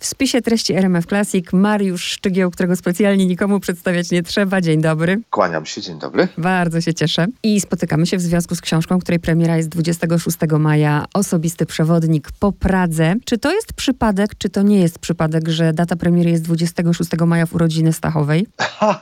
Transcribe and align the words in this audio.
W 0.00 0.06
spisie 0.06 0.42
treści 0.42 0.74
RMF 0.74 1.06
Classic 1.06 1.52
Mariusz 1.52 2.04
Szczygieł, 2.04 2.50
którego 2.50 2.76
specjalnie 2.76 3.26
nikomu 3.26 3.60
przedstawiać 3.60 4.10
nie 4.10 4.22
trzeba. 4.22 4.60
Dzień 4.60 4.80
dobry. 4.80 5.20
Kłaniam 5.30 5.66
się, 5.66 5.80
dzień 5.80 5.98
dobry. 5.98 6.28
Bardzo 6.38 6.80
się 6.80 6.94
cieszę. 6.94 7.26
I 7.42 7.60
spotykamy 7.60 8.06
się 8.06 8.16
w 8.16 8.20
związku 8.20 8.54
z 8.54 8.60
książką, 8.60 8.98
której 8.98 9.20
premiera 9.20 9.56
jest 9.56 9.68
26 9.68 10.38
maja. 10.58 11.04
Osobisty 11.14 11.66
przewodnik 11.66 12.28
po 12.40 12.52
Pradze. 12.52 13.14
Czy 13.24 13.38
to 13.38 13.52
jest 13.52 13.72
przypadek, 13.72 14.30
czy 14.38 14.48
to 14.48 14.62
nie 14.62 14.80
jest 14.80 14.98
przypadek, 14.98 15.48
że 15.48 15.72
data 15.72 15.96
premiery 15.96 16.30
jest 16.30 16.42
26 16.42 17.10
maja 17.26 17.46
w 17.46 17.54
urodziny 17.54 17.92
Stachowej? 17.92 18.46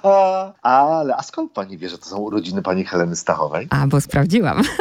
Ale, 0.62 1.16
a 1.16 1.22
skąd 1.22 1.52
pani 1.52 1.78
wie, 1.78 1.88
że 1.88 1.98
to 1.98 2.06
są 2.06 2.18
urodziny 2.18 2.62
pani 2.62 2.84
Heleny 2.84 3.16
Stachowej? 3.16 3.66
A, 3.70 3.86
bo 3.86 4.00
sprawdziłam. 4.00 4.62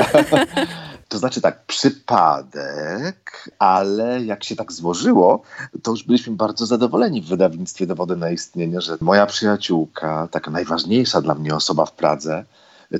To 1.09 1.17
znaczy 1.17 1.41
tak, 1.41 1.65
przypadek, 1.65 3.49
ale 3.59 4.23
jak 4.23 4.43
się 4.43 4.55
tak 4.55 4.71
złożyło, 4.71 5.41
to 5.83 5.91
już 5.91 6.04
byliśmy 6.07 6.35
bardzo 6.35 6.65
zadowoleni 6.65 7.21
w 7.21 7.27
wydawnictwie 7.27 7.87
Dowody 7.87 8.15
na 8.15 8.29
istnienie, 8.29 8.81
że 8.81 8.97
moja 9.01 9.25
przyjaciółka, 9.25 10.27
taka 10.31 10.51
najważniejsza 10.51 11.21
dla 11.21 11.35
mnie 11.35 11.55
osoba 11.55 11.85
w 11.85 11.91
Pradze, 11.91 12.45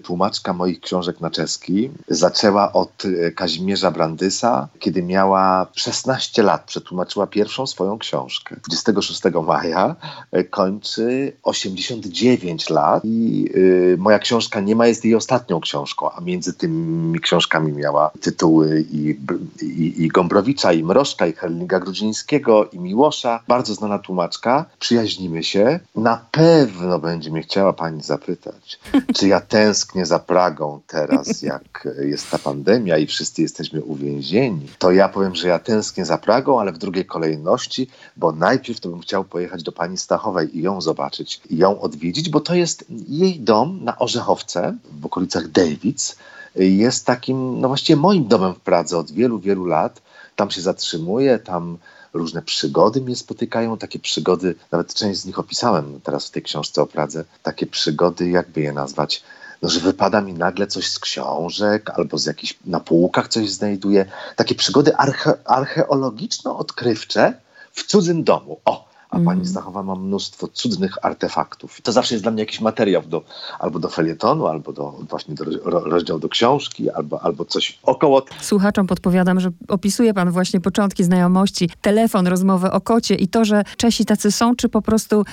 tłumaczka 0.04 0.54
moich 0.54 0.80
książek 0.80 1.22
na 1.22 1.30
czeski, 1.30 1.92
zaczęła 2.08 2.74
od 2.74 3.04
e, 3.06 3.32
Kazimierza 3.32 3.92
Brandysa, 3.92 4.68
kiedy 4.80 5.04
miała 5.04 5.68
16 5.76 6.44
lat. 6.44 6.64
Przetłumaczyła 6.64 7.28
pierwszą 7.28 7.68
swoją 7.68 7.98
książkę. 7.98 8.56
26 8.68 9.22
maja 9.48 9.96
e, 10.32 10.44
kończy 10.44 11.34
89 11.44 12.70
lat 12.70 13.06
i 13.06 13.50
y, 13.56 13.96
moja 14.00 14.20
książka 14.20 14.60
nie 14.60 14.76
ma 14.76 14.88
jest 14.88 15.06
jej 15.06 15.16
ostatnią 15.16 15.60
książką, 15.60 16.12
a 16.12 16.22
między 16.22 16.54
tymi 16.54 17.20
książkami 17.20 17.72
miała 17.72 18.12
tytuły 18.22 18.86
i, 18.92 19.20
i, 19.62 20.04
i 20.04 20.08
Gombrowicza, 20.08 20.74
i 20.74 20.84
Mrożka, 20.84 21.28
i 21.28 21.34
Hellinga 21.34 21.80
Grudzińskiego, 21.80 22.70
i 22.70 22.80
Miłosza. 22.80 23.44
Bardzo 23.48 23.74
znana 23.74 24.00
tłumaczka. 24.00 24.66
Przyjaźnimy 24.80 25.44
się. 25.44 25.80
Na 25.96 26.26
pewno 26.32 27.00
będzie 27.00 27.32
mnie 27.32 27.42
chciała 27.42 27.74
pani 27.74 28.04
zapytać, 28.04 28.80
czy 29.16 29.28
ja 29.28 29.42
tęsknię 29.42 29.75
tęsknię 29.76 30.06
za 30.06 30.20
Pragą 30.20 30.80
teraz, 30.88 31.42
jak 31.54 31.88
jest 32.00 32.32
ta 32.32 32.40
pandemia 32.40 32.98
i 32.98 33.08
wszyscy 33.08 33.42
jesteśmy 33.42 33.84
uwięzieni, 33.84 34.68
to 34.80 34.92
ja 34.92 35.10
powiem, 35.10 35.36
że 35.36 35.48
ja 35.48 35.60
tęsknię 35.60 36.06
za 36.06 36.18
Pragą, 36.18 36.60
ale 36.60 36.72
w 36.72 36.78
drugiej 36.78 37.06
kolejności, 37.06 37.88
bo 38.18 38.32
najpierw 38.32 38.80
to 38.80 38.90
bym 38.90 39.00
chciał 39.00 39.24
pojechać 39.24 39.64
do 39.64 39.72
pani 39.72 39.98
Stachowej 39.98 40.58
i 40.58 40.62
ją 40.62 40.82
zobaczyć, 40.82 41.42
i 41.50 41.58
ją 41.58 41.82
odwiedzić, 41.82 42.30
bo 42.30 42.40
to 42.40 42.56
jest 42.56 42.86
jej 43.08 43.40
dom 43.40 43.84
na 43.84 44.00
Orzechowce 44.00 44.78
w 45.02 45.06
okolicach 45.06 45.48
Davids. 45.48 46.16
Jest 46.56 47.06
takim, 47.06 47.62
no 47.62 47.68
właściwie 47.68 47.98
moim 47.98 48.28
domem 48.28 48.54
w 48.54 48.60
Pradze 48.60 48.98
od 48.98 49.12
wielu, 49.12 49.40
wielu 49.40 49.66
lat. 49.66 50.02
Tam 50.36 50.52
się 50.52 50.62
zatrzymuję, 50.62 51.40
tam 51.40 51.78
różne 52.14 52.42
przygody 52.42 53.02
mnie 53.02 53.16
spotykają, 53.16 53.78
takie 53.78 54.00
przygody, 54.00 54.56
nawet 54.72 54.94
część 54.94 55.20
z 55.20 55.26
nich 55.26 55.40
opisałem 55.40 56.00
teraz 56.04 56.28
w 56.28 56.32
tej 56.32 56.44
książce 56.44 56.82
o 56.82 56.86
Pradze, 56.86 57.26
takie 57.44 57.66
przygody, 57.66 58.30
jakby 58.30 58.62
je 58.62 58.74
nazwać, 58.74 59.24
no, 59.66 59.70
że 59.70 59.80
wypada 59.80 60.22
mi 60.22 60.34
nagle 60.34 60.68
coś 60.68 60.88
z 60.88 61.00
książek 61.00 61.90
albo 61.90 62.18
z 62.18 62.26
jakichś 62.26 62.58
na 62.66 62.80
półkach 62.80 63.28
coś 63.28 63.50
znajduję. 63.50 64.06
Takie 64.36 64.56
przygody 64.56 64.96
arche, 64.96 65.34
archeologiczno-odkrywcze 65.46 67.34
w 67.72 67.84
cudzym 67.84 68.24
domu. 68.24 68.60
O, 68.66 68.88
a 69.10 69.16
pani 69.16 69.30
mm. 69.30 69.46
Stachowa 69.46 69.84
ma 69.84 69.96
mnóstwo 69.96 70.48
cudnych 70.48 71.06
artefaktów. 71.06 71.82
To 71.82 71.92
zawsze 71.92 72.16
jest 72.16 72.24
dla 72.24 72.32
mnie 72.32 72.42
jakiś 72.42 72.62
materiał 72.62 73.02
do, 73.02 73.24
albo 73.60 73.80
do 73.80 73.90
felietonu, 73.90 74.48
albo 74.48 74.74
do, 74.74 74.92
właśnie 75.10 75.36
do 75.36 75.46
rozdziału 75.66 76.20
do 76.20 76.30
książki, 76.30 76.90
albo, 76.90 77.22
albo 77.22 77.46
coś 77.46 77.80
około. 77.84 78.26
Słuchaczom 78.42 78.88
podpowiadam, 78.88 79.40
że 79.40 79.50
opisuje 79.68 80.14
pan 80.14 80.32
właśnie 80.32 80.62
początki 80.62 81.04
znajomości, 81.04 81.70
telefon, 81.82 82.28
rozmowę 82.28 82.72
o 82.72 82.82
kocie 82.82 83.16
i 83.16 83.28
to, 83.28 83.46
że 83.46 83.64
Czesi 83.78 84.06
tacy 84.06 84.32
są, 84.32 84.56
czy 84.56 84.70
po 84.70 84.82
prostu 84.82 85.26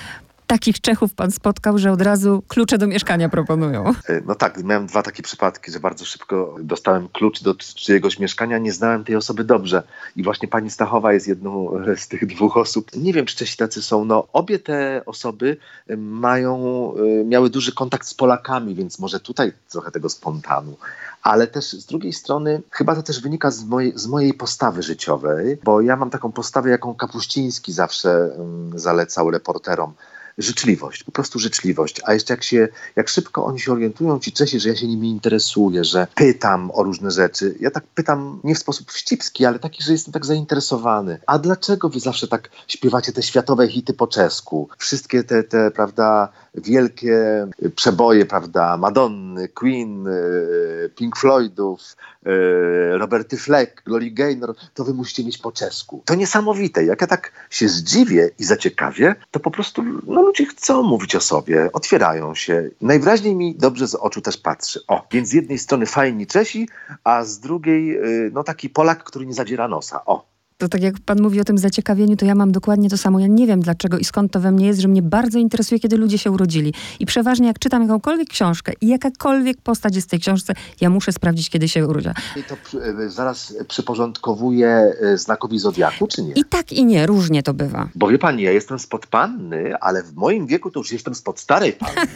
takich 0.53 0.81
Czechów 0.81 1.13
pan 1.13 1.31
spotkał, 1.31 1.77
że 1.77 1.91
od 1.91 2.01
razu 2.01 2.43
klucze 2.47 2.77
do 2.77 2.87
mieszkania 2.87 3.29
proponują? 3.29 3.89
E, 4.09 4.21
no 4.25 4.35
tak, 4.35 4.63
miałem 4.63 4.87
dwa 4.87 5.03
takie 5.03 5.23
przypadki, 5.23 5.71
że 5.71 5.79
bardzo 5.79 6.05
szybko 6.05 6.55
dostałem 6.59 7.07
klucz 7.13 7.43
do 7.43 7.55
czyjegoś 7.55 8.19
mieszkania, 8.19 8.57
nie 8.57 8.73
znałem 8.73 9.03
tej 9.03 9.15
osoby 9.15 9.43
dobrze. 9.43 9.83
I 10.15 10.23
właśnie 10.23 10.47
pani 10.47 10.69
Stachowa 10.69 11.13
jest 11.13 11.27
jedną 11.27 11.71
z 11.97 12.07
tych 12.07 12.25
dwóch 12.25 12.57
osób. 12.57 12.91
Nie 12.95 13.13
wiem, 13.13 13.25
czy 13.25 13.35
Czesi 13.35 13.57
tacy 13.57 13.81
są. 13.81 14.05
No, 14.05 14.27
obie 14.33 14.59
te 14.59 15.01
osoby 15.05 15.57
e, 15.87 15.97
mają, 15.97 16.53
e, 16.95 17.23
miały 17.23 17.49
duży 17.49 17.75
kontakt 17.75 18.07
z 18.07 18.13
Polakami, 18.13 18.75
więc 18.75 18.99
może 18.99 19.19
tutaj 19.19 19.53
trochę 19.71 19.91
tego 19.91 20.09
spontanu. 20.09 20.77
Ale 21.23 21.47
też 21.47 21.65
z 21.65 21.85
drugiej 21.85 22.13
strony, 22.13 22.61
chyba 22.71 22.95
to 22.95 23.03
też 23.03 23.21
wynika 23.21 23.51
z 23.51 23.65
mojej, 23.65 23.93
z 23.95 24.07
mojej 24.07 24.33
postawy 24.33 24.83
życiowej, 24.83 25.57
bo 25.63 25.81
ja 25.81 25.95
mam 25.95 26.09
taką 26.09 26.31
postawę, 26.31 26.69
jaką 26.69 26.95
Kapuściński 26.95 27.73
zawsze 27.73 28.29
um, 28.37 28.79
zalecał 28.79 29.31
reporterom 29.31 29.93
życzliwość, 30.37 31.03
po 31.03 31.11
prostu 31.11 31.39
życzliwość. 31.39 32.01
A 32.05 32.13
jeszcze 32.13 32.33
jak 32.33 32.43
się, 32.43 32.67
jak 32.95 33.09
szybko 33.09 33.45
oni 33.45 33.59
się 33.59 33.71
orientują, 33.71 34.19
ci 34.19 34.31
Czesi, 34.31 34.59
że 34.59 34.69
ja 34.69 34.75
się 34.75 34.87
nimi 34.87 35.09
interesuję, 35.09 35.83
że 35.83 36.07
pytam 36.15 36.71
o 36.73 36.83
różne 36.83 37.11
rzeczy. 37.11 37.55
Ja 37.59 37.71
tak 37.71 37.83
pytam 37.87 38.39
nie 38.43 38.55
w 38.55 38.59
sposób 38.59 38.91
wścibski, 38.91 39.45
ale 39.45 39.59
taki, 39.59 39.83
że 39.83 39.91
jestem 39.91 40.13
tak 40.13 40.25
zainteresowany. 40.25 41.19
A 41.27 41.39
dlaczego 41.39 41.89
wy 41.89 41.99
zawsze 41.99 42.27
tak 42.27 42.49
śpiewacie 42.67 43.11
te 43.11 43.23
światowe 43.23 43.67
hity 43.67 43.93
po 43.93 44.07
czesku? 44.07 44.69
Wszystkie 44.77 45.23
te, 45.23 45.43
te 45.43 45.71
prawda, 45.71 46.29
wielkie 46.55 47.47
przeboje, 47.75 48.25
prawda, 48.25 48.77
Madonny, 48.77 49.47
Queen, 49.47 50.07
y, 50.07 50.91
Pink 50.95 51.17
Floydów, 51.17 51.81
y, 52.27 52.97
Roberty 52.97 53.37
Fleck, 53.37 53.83
Glory 53.83 54.11
Gaynor, 54.11 54.55
to 54.73 54.83
wy 54.83 54.93
musicie 54.93 55.23
mieć 55.23 55.37
po 55.37 55.51
czesku. 55.51 56.03
To 56.05 56.15
niesamowite. 56.15 56.85
Jak 56.85 57.01
ja 57.01 57.07
tak 57.07 57.31
się 57.49 57.69
zdziwię 57.69 58.29
i 58.39 58.43
zaciekawię, 58.43 59.15
to 59.31 59.39
po 59.39 59.51
prostu 59.51 59.83
no, 60.07 60.21
ludzie 60.21 60.45
chcą 60.45 60.83
mówić 60.83 61.15
o 61.15 61.21
sobie, 61.21 61.69
otwierają 61.73 62.35
się. 62.35 62.69
Najwyraźniej 62.81 63.35
mi 63.35 63.55
dobrze 63.55 63.87
z 63.87 63.95
oczu 63.95 64.21
też 64.21 64.37
patrzy. 64.37 64.79
O, 64.87 65.07
więc 65.11 65.29
z 65.29 65.33
jednej 65.33 65.59
strony 65.59 65.85
fajni 65.85 66.27
Czesi, 66.27 66.69
a 67.03 67.23
z 67.23 67.39
drugiej 67.39 67.97
y, 67.97 68.31
no 68.33 68.43
taki 68.43 68.69
Polak, 68.69 69.03
który 69.03 69.25
nie 69.25 69.33
zadziera 69.33 69.67
nosa. 69.67 70.05
O, 70.05 70.32
to 70.63 70.69
tak 70.69 70.81
jak 70.81 70.99
pan 70.99 71.21
mówi 71.21 71.41
o 71.41 71.43
tym 71.43 71.57
zaciekawieniu, 71.57 72.15
to 72.15 72.25
ja 72.25 72.35
mam 72.35 72.51
dokładnie 72.51 72.89
to 72.89 72.97
samo. 72.97 73.19
Ja 73.19 73.27
nie 73.27 73.47
wiem 73.47 73.61
dlaczego 73.61 73.97
i 73.97 74.05
skąd 74.05 74.31
to 74.31 74.39
we 74.39 74.51
mnie 74.51 74.67
jest, 74.67 74.79
że 74.79 74.87
mnie 74.87 75.01
bardzo 75.01 75.39
interesuje, 75.39 75.79
kiedy 75.79 75.97
ludzie 75.97 76.17
się 76.17 76.31
urodzili. 76.31 76.73
I 76.99 77.05
przeważnie 77.05 77.47
jak 77.47 77.59
czytam 77.59 77.81
jakąkolwiek 77.81 78.29
książkę 78.29 78.73
i 78.81 78.87
jakakolwiek 78.87 79.61
postać 79.61 79.95
jest 79.95 80.07
w 80.07 80.11
tej 80.11 80.19
książce, 80.19 80.53
ja 80.81 80.89
muszę 80.89 81.11
sprawdzić, 81.11 81.49
kiedy 81.49 81.67
się 81.67 81.87
urodziła. 81.87 82.13
I 82.35 82.43
to 82.43 82.55
przy, 82.65 82.79
zaraz 83.07 83.55
przyporządkowuje 83.67 84.67
e, 84.67 85.17
znakowi 85.17 85.59
Zodiaku, 85.59 86.07
czy 86.07 86.23
nie? 86.23 86.33
I 86.33 86.43
tak 86.43 86.71
i 86.71 86.85
nie, 86.85 87.07
różnie 87.07 87.43
to 87.43 87.53
bywa. 87.53 87.89
Bo 87.95 88.07
wie 88.07 88.19
pani, 88.19 88.43
ja 88.43 88.51
jestem 88.51 88.79
spod 88.79 89.07
panny, 89.07 89.77
ale 89.81 90.03
w 90.03 90.13
moim 90.13 90.47
wieku 90.47 90.71
to 90.71 90.79
już 90.79 90.91
jestem 90.91 91.15
spod 91.15 91.39
starej 91.39 91.73
panny. 91.73 92.07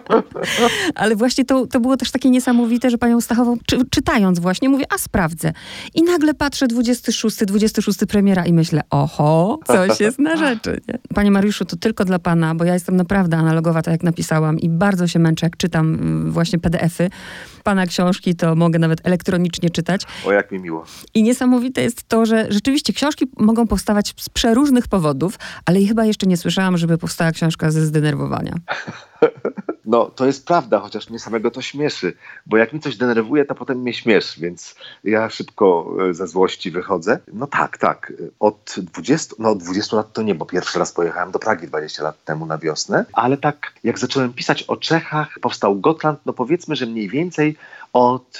ale 0.94 1.16
właśnie 1.16 1.44
to, 1.44 1.66
to 1.66 1.80
było 1.80 1.96
też 1.96 2.10
takie 2.10 2.30
niesamowite, 2.30 2.90
że 2.90 2.98
panią 2.98 3.20
Stachową, 3.20 3.56
czy, 3.66 3.78
czytając 3.90 4.38
właśnie, 4.38 4.68
mówię, 4.68 4.84
a 4.94 4.98
sprawdzę. 4.98 5.52
I 5.94 6.02
nagle 6.02 6.34
patrzę 6.34 6.66
26, 6.66 7.38
26 7.58 7.98
premiera 8.08 8.46
i 8.46 8.52
myślę, 8.52 8.82
oho, 8.90 9.58
coś 9.66 10.00
jest 10.00 10.18
na 10.18 10.36
rzeczy. 10.36 10.80
Nie? 10.88 10.98
Panie 11.14 11.30
Mariuszu, 11.30 11.64
to 11.64 11.76
tylko 11.76 12.04
dla 12.04 12.18
pana, 12.18 12.54
bo 12.54 12.64
ja 12.64 12.74
jestem 12.74 12.96
naprawdę 12.96 13.36
analogowa, 13.36 13.82
tak 13.82 13.92
jak 13.92 14.02
napisałam 14.02 14.58
i 14.58 14.68
bardzo 14.68 15.06
się 15.06 15.18
męczę, 15.18 15.46
jak 15.46 15.56
czytam 15.56 15.94
mm, 15.94 16.32
właśnie 16.32 16.58
PDF-y. 16.58 17.10
Pana 17.64 17.86
książki 17.86 18.34
to 18.34 18.54
mogę 18.54 18.78
nawet 18.78 19.00
elektronicznie 19.04 19.70
czytać. 19.70 20.02
O, 20.26 20.32
jak 20.32 20.52
mi 20.52 20.58
miło. 20.58 20.84
I 21.14 21.22
niesamowite 21.22 21.82
jest 21.82 22.08
to, 22.08 22.26
że 22.26 22.46
rzeczywiście 22.50 22.92
książki 22.92 23.26
mogą 23.36 23.66
powstawać 23.66 24.14
z 24.16 24.28
przeróżnych 24.28 24.88
powodów, 24.88 25.38
ale 25.64 25.80
chyba 25.80 26.04
jeszcze 26.04 26.26
nie 26.26 26.36
słyszałam, 26.36 26.76
żeby 26.76 26.98
powstała 26.98 27.32
książka 27.32 27.70
ze 27.70 27.86
zdenerwowania. 27.86 28.54
No, 29.86 30.10
to 30.10 30.26
jest 30.26 30.46
prawda, 30.46 30.80
chociaż 30.80 31.10
mnie 31.10 31.18
samego 31.18 31.50
to 31.50 31.62
śmieszy, 31.62 32.16
bo 32.46 32.56
jak 32.56 32.72
mi 32.72 32.80
coś 32.80 32.96
denerwuje, 32.96 33.44
to 33.44 33.54
potem 33.54 33.78
mnie 33.78 33.94
śmieszy, 33.94 34.40
więc 34.40 34.74
ja 35.04 35.30
szybko 35.30 35.96
e, 36.08 36.14
ze 36.14 36.26
złości 36.26 36.70
wychodzę. 36.70 37.18
No 37.32 37.46
tak, 37.46 37.78
tak. 37.78 38.12
Od 38.40 38.74
20, 38.78 39.34
no 39.38 39.50
od 39.50 39.58
20 39.58 39.96
lat 39.96 40.12
to 40.12 40.22
nie, 40.22 40.34
bo 40.34 40.46
pierwszy 40.46 40.78
raz 40.78 40.92
pojechałem 40.92 41.30
do 41.30 41.38
Pragi 41.38 41.66
20 41.66 42.02
lat 42.02 42.24
temu 42.24 42.46
na 42.46 42.58
wiosnę, 42.58 43.04
ale 43.12 43.36
tak 43.36 43.72
jak 43.84 43.98
zacząłem 43.98 44.32
pisać 44.32 44.62
o 44.62 44.76
Czechach, 44.76 45.38
powstał 45.40 45.80
Gotland, 45.80 46.20
no 46.26 46.32
powiedzmy, 46.32 46.76
że 46.76 46.86
mniej 46.86 47.08
więcej 47.08 47.56
od 47.92 48.38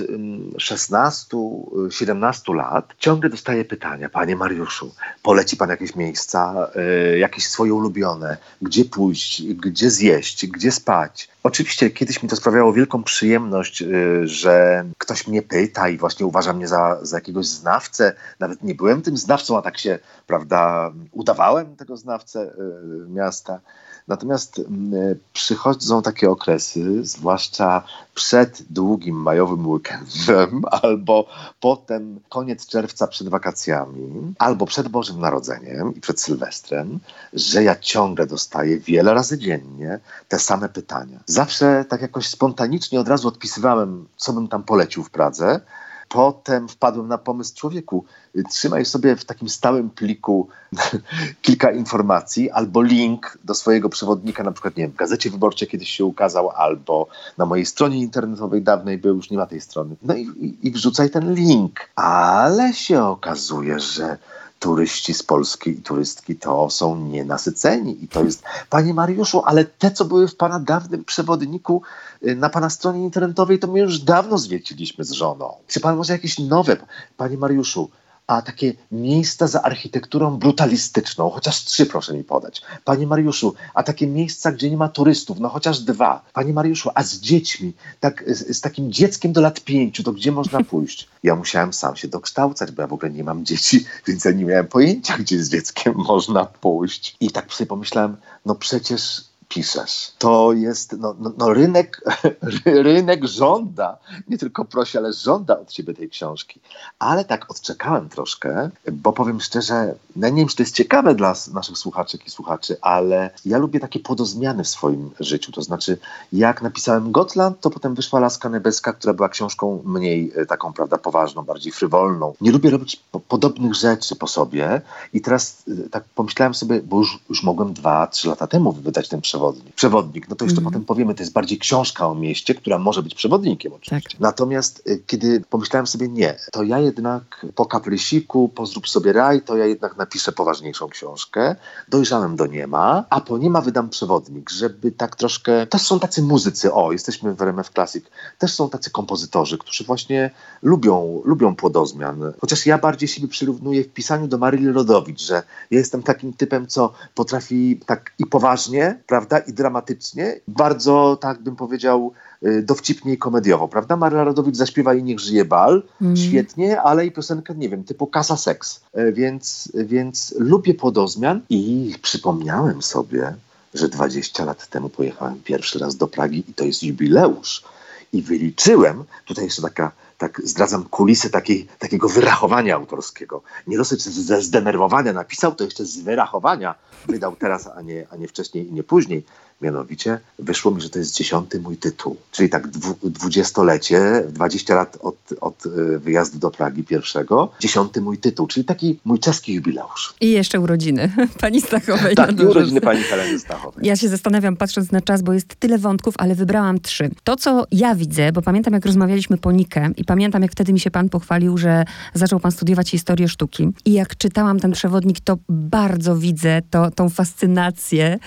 16-17 0.56 2.54
lat 2.54 2.94
ciągle 2.98 3.30
dostaję 3.30 3.64
pytania, 3.64 4.08
panie 4.08 4.36
Mariuszu, 4.36 4.94
poleci 5.22 5.56
pan 5.56 5.68
jakieś 5.68 5.94
miejsca, 5.94 6.70
jakieś 7.16 7.46
swoje 7.46 7.74
ulubione, 7.74 8.36
gdzie 8.62 8.84
pójść, 8.84 9.42
gdzie 9.42 9.90
zjeść, 9.90 10.46
gdzie 10.46 10.72
spać. 10.72 11.28
Oczywiście 11.46 11.90
kiedyś 11.90 12.22
mi 12.22 12.28
to 12.28 12.36
sprawiało 12.36 12.72
wielką 12.72 13.02
przyjemność, 13.02 13.82
y, 13.82 14.28
że 14.28 14.84
ktoś 14.98 15.26
mnie 15.26 15.42
pyta 15.42 15.88
i 15.88 15.98
właśnie 15.98 16.26
uważa 16.26 16.52
mnie 16.52 16.68
za, 16.68 16.98
za 17.02 17.16
jakiegoś 17.16 17.46
znawcę. 17.46 18.14
Nawet 18.40 18.62
nie 18.62 18.74
byłem 18.74 19.02
tym 19.02 19.16
znawcą, 19.16 19.58
a 19.58 19.62
tak 19.62 19.78
się, 19.78 19.98
prawda, 20.26 20.92
udawałem 21.12 21.76
tego 21.76 21.96
znawcę 21.96 22.42
y, 22.42 23.08
miasta. 23.08 23.60
Natomiast 24.08 24.58
mm, 24.58 24.92
przychodzą 25.32 26.02
takie 26.02 26.30
okresy, 26.30 27.04
zwłaszcza 27.04 27.82
przed 28.14 28.62
długim 28.70 29.16
majowym 29.16 29.66
weekendem, 29.66 30.62
albo 30.82 31.26
potem 31.60 32.20
koniec 32.28 32.66
czerwca 32.66 33.06
przed 33.06 33.28
wakacjami, 33.28 34.34
albo 34.38 34.66
przed 34.66 34.88
Bożym 34.88 35.20
Narodzeniem 35.20 35.94
i 35.94 36.00
przed 36.00 36.20
Sylwestrem, 36.20 36.98
że 37.32 37.62
ja 37.62 37.76
ciągle 37.76 38.26
dostaję 38.26 38.78
wiele 38.78 39.14
razy 39.14 39.38
dziennie 39.38 40.00
te 40.28 40.38
same 40.38 40.68
pytania. 40.68 41.20
Zawsze 41.26 41.84
tak 41.88 42.02
jakoś 42.02 42.28
spontanicznie 42.28 43.00
od 43.00 43.08
razu 43.08 43.28
odpisywałem, 43.28 44.08
co 44.16 44.32
bym 44.32 44.48
tam 44.48 44.62
polecił 44.62 45.02
w 45.04 45.10
Pradze. 45.10 45.60
Potem 46.08 46.68
wpadłem 46.68 47.08
na 47.08 47.18
pomysł 47.18 47.54
człowieku, 47.54 48.04
trzymaj 48.50 48.84
sobie 48.84 49.16
w 49.16 49.24
takim 49.24 49.48
stałym 49.48 49.90
pliku 49.90 50.48
kilka 51.42 51.70
informacji 51.70 52.50
albo 52.50 52.82
link 52.82 53.38
do 53.44 53.54
swojego 53.54 53.88
przewodnika, 53.88 54.42
na 54.42 54.52
przykład 54.52 54.76
nie 54.76 54.84
wiem, 54.84 54.92
w 54.92 54.96
Gazecie 54.96 55.30
Wyborczej 55.30 55.68
kiedyś 55.68 55.90
się 55.90 56.04
ukazał, 56.04 56.50
albo 56.50 57.08
na 57.38 57.46
mojej 57.46 57.66
stronie 57.66 57.98
internetowej 57.98 58.62
dawnej 58.62 58.98
był, 58.98 59.16
już 59.16 59.30
nie 59.30 59.36
ma 59.36 59.46
tej 59.46 59.60
strony. 59.60 59.96
No 60.02 60.14
i, 60.14 60.22
i, 60.22 60.68
i 60.68 60.70
wrzucaj 60.70 61.10
ten 61.10 61.34
link. 61.34 61.80
Ale 61.96 62.72
się 62.72 63.04
okazuje, 63.04 63.80
że 63.80 64.18
turyści 64.58 65.14
z 65.14 65.22
Polski 65.22 65.70
i 65.70 65.82
turystki 65.82 66.36
to 66.36 66.70
są 66.70 66.96
nienasyceni. 66.96 68.04
I 68.04 68.08
to 68.08 68.24
jest, 68.24 68.42
panie 68.70 68.94
Mariuszu, 68.94 69.42
ale 69.44 69.64
te, 69.64 69.90
co 69.90 70.04
były 70.04 70.28
w 70.28 70.36
pana 70.36 70.60
dawnym 70.60 71.04
przewodniku 71.04 71.82
y, 72.26 72.36
na 72.36 72.48
pana 72.48 72.70
stronie 72.70 73.04
internetowej, 73.04 73.58
to 73.58 73.66
my 73.66 73.80
już 73.80 73.98
dawno 73.98 74.38
zwiedziliśmy 74.38 75.04
z 75.04 75.10
żoną. 75.10 75.54
Czy 75.68 75.80
pan 75.80 75.96
może 75.96 76.12
jakieś 76.12 76.38
nowe? 76.38 76.76
Panie 77.16 77.36
Mariuszu, 77.36 77.90
a 78.26 78.42
takie 78.42 78.74
miejsca 78.92 79.46
za 79.46 79.62
architekturą 79.62 80.36
brutalistyczną, 80.36 81.30
chociaż 81.30 81.64
trzy 81.64 81.86
proszę 81.86 82.14
mi 82.14 82.24
podać. 82.24 82.62
Panie 82.84 83.06
Mariuszu, 83.06 83.54
a 83.74 83.82
takie 83.82 84.06
miejsca, 84.06 84.52
gdzie 84.52 84.70
nie 84.70 84.76
ma 84.76 84.88
turystów, 84.88 85.40
no 85.40 85.48
chociaż 85.48 85.80
dwa. 85.80 86.22
Panie 86.32 86.52
Mariuszu, 86.52 86.90
a 86.94 87.02
z 87.02 87.14
dziećmi, 87.20 87.72
tak, 88.00 88.24
z, 88.26 88.56
z 88.56 88.60
takim 88.60 88.92
dzieckiem 88.92 89.32
do 89.32 89.40
lat 89.40 89.60
pięciu, 89.60 90.02
to 90.02 90.12
gdzie 90.12 90.32
można 90.32 90.64
pójść? 90.70 91.08
Ja 91.22 91.36
musiałem 91.36 91.72
sam 91.72 91.96
się 91.96 92.08
dokształcać, 92.08 92.70
bo 92.70 92.82
ja 92.82 92.88
w 92.88 92.92
ogóle 92.92 93.10
nie 93.10 93.24
mam 93.24 93.44
dzieci, 93.44 93.84
więc 94.06 94.24
ja 94.24 94.30
nie 94.30 94.44
miałem 94.44 94.66
pojęcia, 94.66 95.18
gdzie 95.18 95.44
z 95.44 95.50
dzieckiem 95.50 95.94
można 96.08 96.44
pójść. 96.44 97.16
I 97.20 97.30
tak 97.30 97.52
sobie 97.54 97.68
pomyślałem, 97.68 98.16
no 98.46 98.54
przecież 98.54 99.24
piszesz. 99.48 100.12
To 100.18 100.52
jest, 100.52 100.92
no, 100.98 101.14
no, 101.18 101.32
no, 101.38 101.54
rynek, 101.54 102.00
rynek 102.64 103.24
żąda, 103.24 103.98
nie 104.28 104.38
tylko 104.38 104.64
prosi, 104.64 104.98
ale 104.98 105.12
żąda 105.12 105.58
od 105.60 105.70
ciebie 105.70 105.94
tej 105.94 106.08
książki. 106.08 106.60
Ale 106.98 107.24
tak 107.24 107.50
odczekałem 107.50 108.08
troszkę, 108.08 108.70
bo 108.92 109.12
powiem 109.12 109.40
szczerze, 109.40 109.94
no 110.16 110.28
nie 110.28 110.36
wiem, 110.36 110.48
czy 110.48 110.56
to 110.56 110.62
jest 110.62 110.74
ciekawe 110.74 111.14
dla 111.14 111.34
naszych 111.52 111.78
słuchaczek 111.78 112.26
i 112.26 112.30
słuchaczy, 112.30 112.76
ale 112.80 113.30
ja 113.44 113.58
lubię 113.58 113.80
takie 113.80 114.00
podozmiany 114.00 114.64
w 114.64 114.68
swoim 114.68 115.10
życiu. 115.20 115.52
To 115.52 115.62
znaczy, 115.62 115.98
jak 116.32 116.62
napisałem 116.62 117.12
Gotland, 117.12 117.60
to 117.60 117.70
potem 117.70 117.94
wyszła 117.94 118.20
Laska 118.20 118.48
Nebeska, 118.48 118.92
która 118.92 119.14
była 119.14 119.28
książką 119.28 119.82
mniej 119.84 120.32
e, 120.36 120.46
taką, 120.46 120.72
prawda, 120.72 120.98
poważną, 120.98 121.42
bardziej 121.42 121.72
frywolną. 121.72 122.34
Nie 122.40 122.52
lubię 122.52 122.70
robić 122.70 123.00
po 123.12 123.20
podobnych 123.20 123.74
rzeczy 123.74 124.16
po 124.16 124.28
sobie 124.28 124.80
i 125.12 125.20
teraz 125.20 125.62
e, 125.86 125.88
tak 125.88 126.04
pomyślałem 126.14 126.54
sobie, 126.54 126.82
bo 126.82 126.98
już, 126.98 127.18
już 127.28 127.42
mogłem 127.42 127.72
dwa, 127.72 128.06
trzy 128.06 128.28
lata 128.28 128.46
temu 128.46 128.72
wydać 128.72 129.08
ten 129.08 129.20
przewód 129.20 129.35
przewodnik. 129.36 129.74
Przewodnik, 129.74 130.28
no 130.28 130.36
to 130.36 130.44
jeszcze 130.44 130.60
mm. 130.60 130.72
potem 130.72 130.84
powiemy, 130.84 131.14
to 131.14 131.22
jest 131.22 131.32
bardziej 131.32 131.58
książka 131.58 132.08
o 132.08 132.14
mieście, 132.14 132.54
która 132.54 132.78
może 132.78 133.02
być 133.02 133.14
przewodnikiem 133.14 133.72
oczywiście. 133.72 134.10
Tak. 134.10 134.20
Natomiast 134.20 134.82
y, 134.88 135.02
kiedy 135.06 135.40
pomyślałem 135.50 135.86
sobie, 135.86 136.08
nie, 136.08 136.36
to 136.52 136.62
ja 136.62 136.78
jednak 136.78 137.46
po 137.54 137.66
kaprysiku, 137.66 138.48
po 138.48 138.66
zrób 138.66 138.88
sobie 138.88 139.12
raj, 139.12 139.42
to 139.42 139.56
ja 139.56 139.66
jednak 139.66 139.96
napiszę 139.96 140.32
poważniejszą 140.32 140.88
książkę. 140.88 141.56
Dojrzałem 141.88 142.36
do 142.36 142.46
niema, 142.46 143.04
a 143.10 143.20
po 143.20 143.38
niema 143.38 143.60
wydam 143.60 143.88
przewodnik, 143.88 144.50
żeby 144.50 144.92
tak 144.92 145.16
troszkę... 145.16 145.66
Też 145.66 145.82
są 145.82 146.00
tacy 146.00 146.22
muzycy, 146.22 146.72
o, 146.72 146.92
jesteśmy 146.92 147.34
w 147.34 147.42
RMF 147.42 147.70
Classic, 147.70 148.04
też 148.38 148.54
są 148.54 148.70
tacy 148.70 148.90
kompozytorzy, 148.90 149.58
którzy 149.58 149.84
właśnie 149.84 150.30
lubią, 150.62 151.22
lubią 151.24 151.56
płodozmian. 151.56 152.32
Chociaż 152.40 152.66
ja 152.66 152.78
bardziej 152.78 153.08
siebie 153.08 153.28
przyrównuję 153.28 153.84
w 153.84 153.88
pisaniu 153.88 154.28
do 154.28 154.38
Maryli 154.38 154.72
Rodowicz, 154.72 155.20
że 155.20 155.42
ja 155.70 155.78
jestem 155.78 156.02
takim 156.02 156.32
typem, 156.32 156.66
co 156.66 156.92
potrafi 157.14 157.80
tak 157.86 158.12
i 158.18 158.26
poważnie, 158.26 159.00
prawda, 159.06 159.25
i 159.48 159.52
dramatycznie, 159.52 160.40
bardzo, 160.48 161.18
tak 161.20 161.42
bym 161.42 161.56
powiedział, 161.56 162.12
y, 162.46 162.62
dowcipnie 162.62 163.12
i 163.12 163.18
komediowo, 163.18 163.68
prawda? 163.68 163.96
Maryla 163.96 164.24
Rodowicz 164.24 164.56
zaśpiewa 164.56 164.94
i 164.94 165.02
Niech 165.02 165.20
żyje 165.20 165.44
bal, 165.44 165.82
mm. 166.02 166.16
świetnie, 166.16 166.80
ale 166.82 167.06
i 167.06 167.12
piosenkę, 167.12 167.54
nie 167.54 167.68
wiem, 167.68 167.84
typu 167.84 168.06
Kasa 168.06 168.36
Seks, 168.36 168.80
y, 168.98 169.12
więc, 169.12 169.72
więc 169.74 170.34
lubię 170.38 170.74
podozmian 170.74 171.40
i 171.50 171.94
przypomniałem 172.02 172.82
sobie, 172.82 173.34
że 173.74 173.88
20 173.88 174.44
lat 174.44 174.66
temu 174.66 174.88
pojechałem 174.88 175.40
pierwszy 175.44 175.78
raz 175.78 175.96
do 175.96 176.06
Pragi 176.06 176.44
i 176.48 176.54
to 176.54 176.64
jest 176.64 176.82
jubileusz. 176.82 177.64
I 178.12 178.22
wyliczyłem, 178.22 179.04
tutaj 179.24 179.44
jeszcze 179.44 179.62
taka 179.62 179.92
tak 180.18 180.40
zdradzam 180.44 180.84
kulisy 180.84 181.30
takiej, 181.30 181.66
takiego 181.78 182.08
wyrachowania 182.08 182.74
autorskiego. 182.74 183.42
Nie 183.66 183.76
dosyć 183.76 184.02
ze 184.02 184.42
zdenerwowania 184.42 185.12
napisał, 185.12 185.54
to 185.54 185.64
jeszcze 185.64 185.84
z 185.84 186.00
wyrachowania 186.00 186.74
wydał 187.06 187.36
teraz, 187.36 187.66
a 187.66 187.82
nie, 187.82 188.06
a 188.10 188.16
nie 188.16 188.28
wcześniej 188.28 188.68
i 188.68 188.72
nie 188.72 188.82
później. 188.82 189.24
Mianowicie 189.60 190.18
wyszło 190.38 190.70
mi, 190.70 190.80
że 190.80 190.90
to 190.90 190.98
jest 190.98 191.14
dziesiąty 191.14 191.60
mój 191.60 191.76
tytuł. 191.76 192.16
Czyli 192.30 192.48
tak 192.48 192.68
dwudziestolecie, 193.02 194.24
20 194.28 194.74
lat 194.74 194.98
od, 195.00 195.16
od 195.40 195.66
y, 195.66 195.98
wyjazdu 195.98 196.38
do 196.38 196.50
Pragi 196.50 196.84
pierwszego, 196.84 197.52
dziesiąty 197.60 198.00
mój 198.00 198.18
tytuł, 198.18 198.46
czyli 198.46 198.64
taki 198.64 198.98
mój 199.04 199.18
czeski 199.18 199.54
jubileusz. 199.54 200.14
I 200.20 200.30
jeszcze 200.30 200.60
urodziny 200.60 201.12
pani 201.40 201.60
Stachowej. 201.60 202.14
Tak, 202.14 202.40
i 202.40 202.46
urodziny 202.46 202.80
pani 202.80 203.02
Heleny 203.02 203.38
Stachowej. 203.38 203.86
Ja 203.86 203.96
się 203.96 204.08
zastanawiam, 204.08 204.56
patrząc 204.56 204.92
na 204.92 205.00
czas, 205.00 205.22
bo 205.22 205.32
jest 205.32 205.56
tyle 205.56 205.78
wątków, 205.78 206.14
ale 206.18 206.34
wybrałam 206.34 206.80
trzy. 206.80 207.10
To, 207.24 207.36
co 207.36 207.66
ja 207.72 207.94
widzę, 207.94 208.32
bo 208.32 208.42
pamiętam, 208.42 208.74
jak 208.74 208.86
rozmawialiśmy 208.86 209.38
po 209.38 209.52
Nikę 209.52 209.90
i 209.96 210.04
pamiętam, 210.04 210.42
jak 210.42 210.52
wtedy 210.52 210.72
mi 210.72 210.80
się 210.80 210.90
pan 210.90 211.08
pochwalił, 211.08 211.58
że 211.58 211.84
zaczął 212.14 212.40
pan 212.40 212.52
studiować 212.52 212.90
historię 212.90 213.28
sztuki. 213.28 213.68
I 213.84 213.92
jak 213.92 214.16
czytałam 214.16 214.60
ten 214.60 214.72
przewodnik, 214.72 215.20
to 215.20 215.36
bardzo 215.48 216.16
widzę 216.16 216.62
to, 216.70 216.90
tą 216.90 217.08
fascynację, 217.08 218.18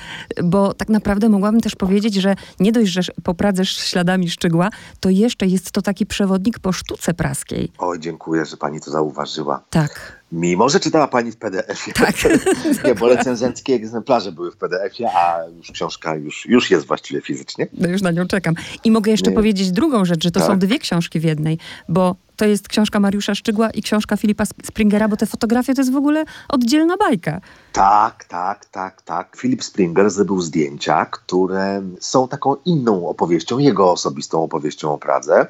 bo 0.44 0.74
tak 0.74 0.90
naprawdę 0.90 1.19
naprawdę 1.20 1.30
mogłabym 1.30 1.62
też 1.62 1.76
powiedzieć, 1.76 2.16
że 2.16 2.36
nie 2.60 2.72
dość, 2.72 2.92
że 2.92 3.02
po 3.24 3.34
Pradze 3.34 3.66
śladami 3.66 4.30
Szczygła, 4.30 4.70
to 5.00 5.10
jeszcze 5.10 5.48
jest 5.48 5.72
to 5.72 5.82
taki 5.82 6.06
przewodnik 6.06 6.60
po 6.60 6.72
sztuce 6.72 7.14
praskiej. 7.14 7.72
O, 7.78 7.98
dziękuję, 7.98 8.46
że 8.46 8.58
pani 8.58 8.82
to 8.82 8.92
zauważyła. 8.92 9.64
Tak. 9.70 10.20
Mimo, 10.32 10.70
że 10.70 10.80
czytała 10.80 11.08
pani 11.08 11.32
w 11.32 11.38
PDF-ie. 11.38 11.94
Tak. 11.94 12.16
nie, 12.86 12.96
bo 12.96 13.10
recenzenckie 13.10 13.74
egzemplarze 13.74 14.32
były 14.32 14.52
w 14.52 14.58
PDF-ie, 14.58 15.10
a 15.16 15.48
już 15.58 15.72
książka 15.72 16.16
już, 16.16 16.46
już 16.46 16.72
jest 16.72 16.88
właściwie 16.88 17.22
fizycznie. 17.22 17.68
No 17.74 17.90
już 17.90 18.02
na 18.02 18.12
nią 18.12 18.28
czekam. 18.28 18.56
I 18.84 18.92
mogę 18.92 19.12
jeszcze 19.12 19.30
nie. 19.30 19.36
powiedzieć 19.36 19.72
drugą 19.72 20.06
rzecz, 20.06 20.24
że 20.24 20.32
to 20.32 20.40
tak. 20.40 20.50
są 20.50 20.60
dwie 20.60 20.80
książki 20.80 21.20
w 21.20 21.24
jednej, 21.24 21.58
bo 21.90 22.16
to 22.40 22.46
jest 22.46 22.68
książka 22.68 23.00
Mariusza 23.00 23.36
Szczygła 23.36 23.70
i 23.70 23.82
książka 23.82 24.18
Filipa 24.18 24.46
Springera, 24.46 25.08
bo 25.08 25.18
te 25.18 25.26
fotografie 25.26 25.74
to 25.74 25.82
jest 25.82 25.92
w 25.92 25.96
ogóle 25.96 26.26
oddzielna 26.50 26.98
bajka. 26.98 27.42
Tak, 27.74 28.24
tak, 28.24 28.66
tak, 28.66 29.02
tak. 29.02 29.38
Filip 29.38 29.64
Springer 29.64 30.10
zrobił 30.10 30.42
zdjęcia, 30.42 31.06
które 31.06 31.82
są 32.00 32.28
taką 32.28 32.56
inną 32.66 33.10
opowieścią, 33.10 33.58
jego 33.58 33.92
osobistą 33.92 34.44
opowieścią 34.44 34.94
o 34.94 34.98
Pradze. 34.98 35.48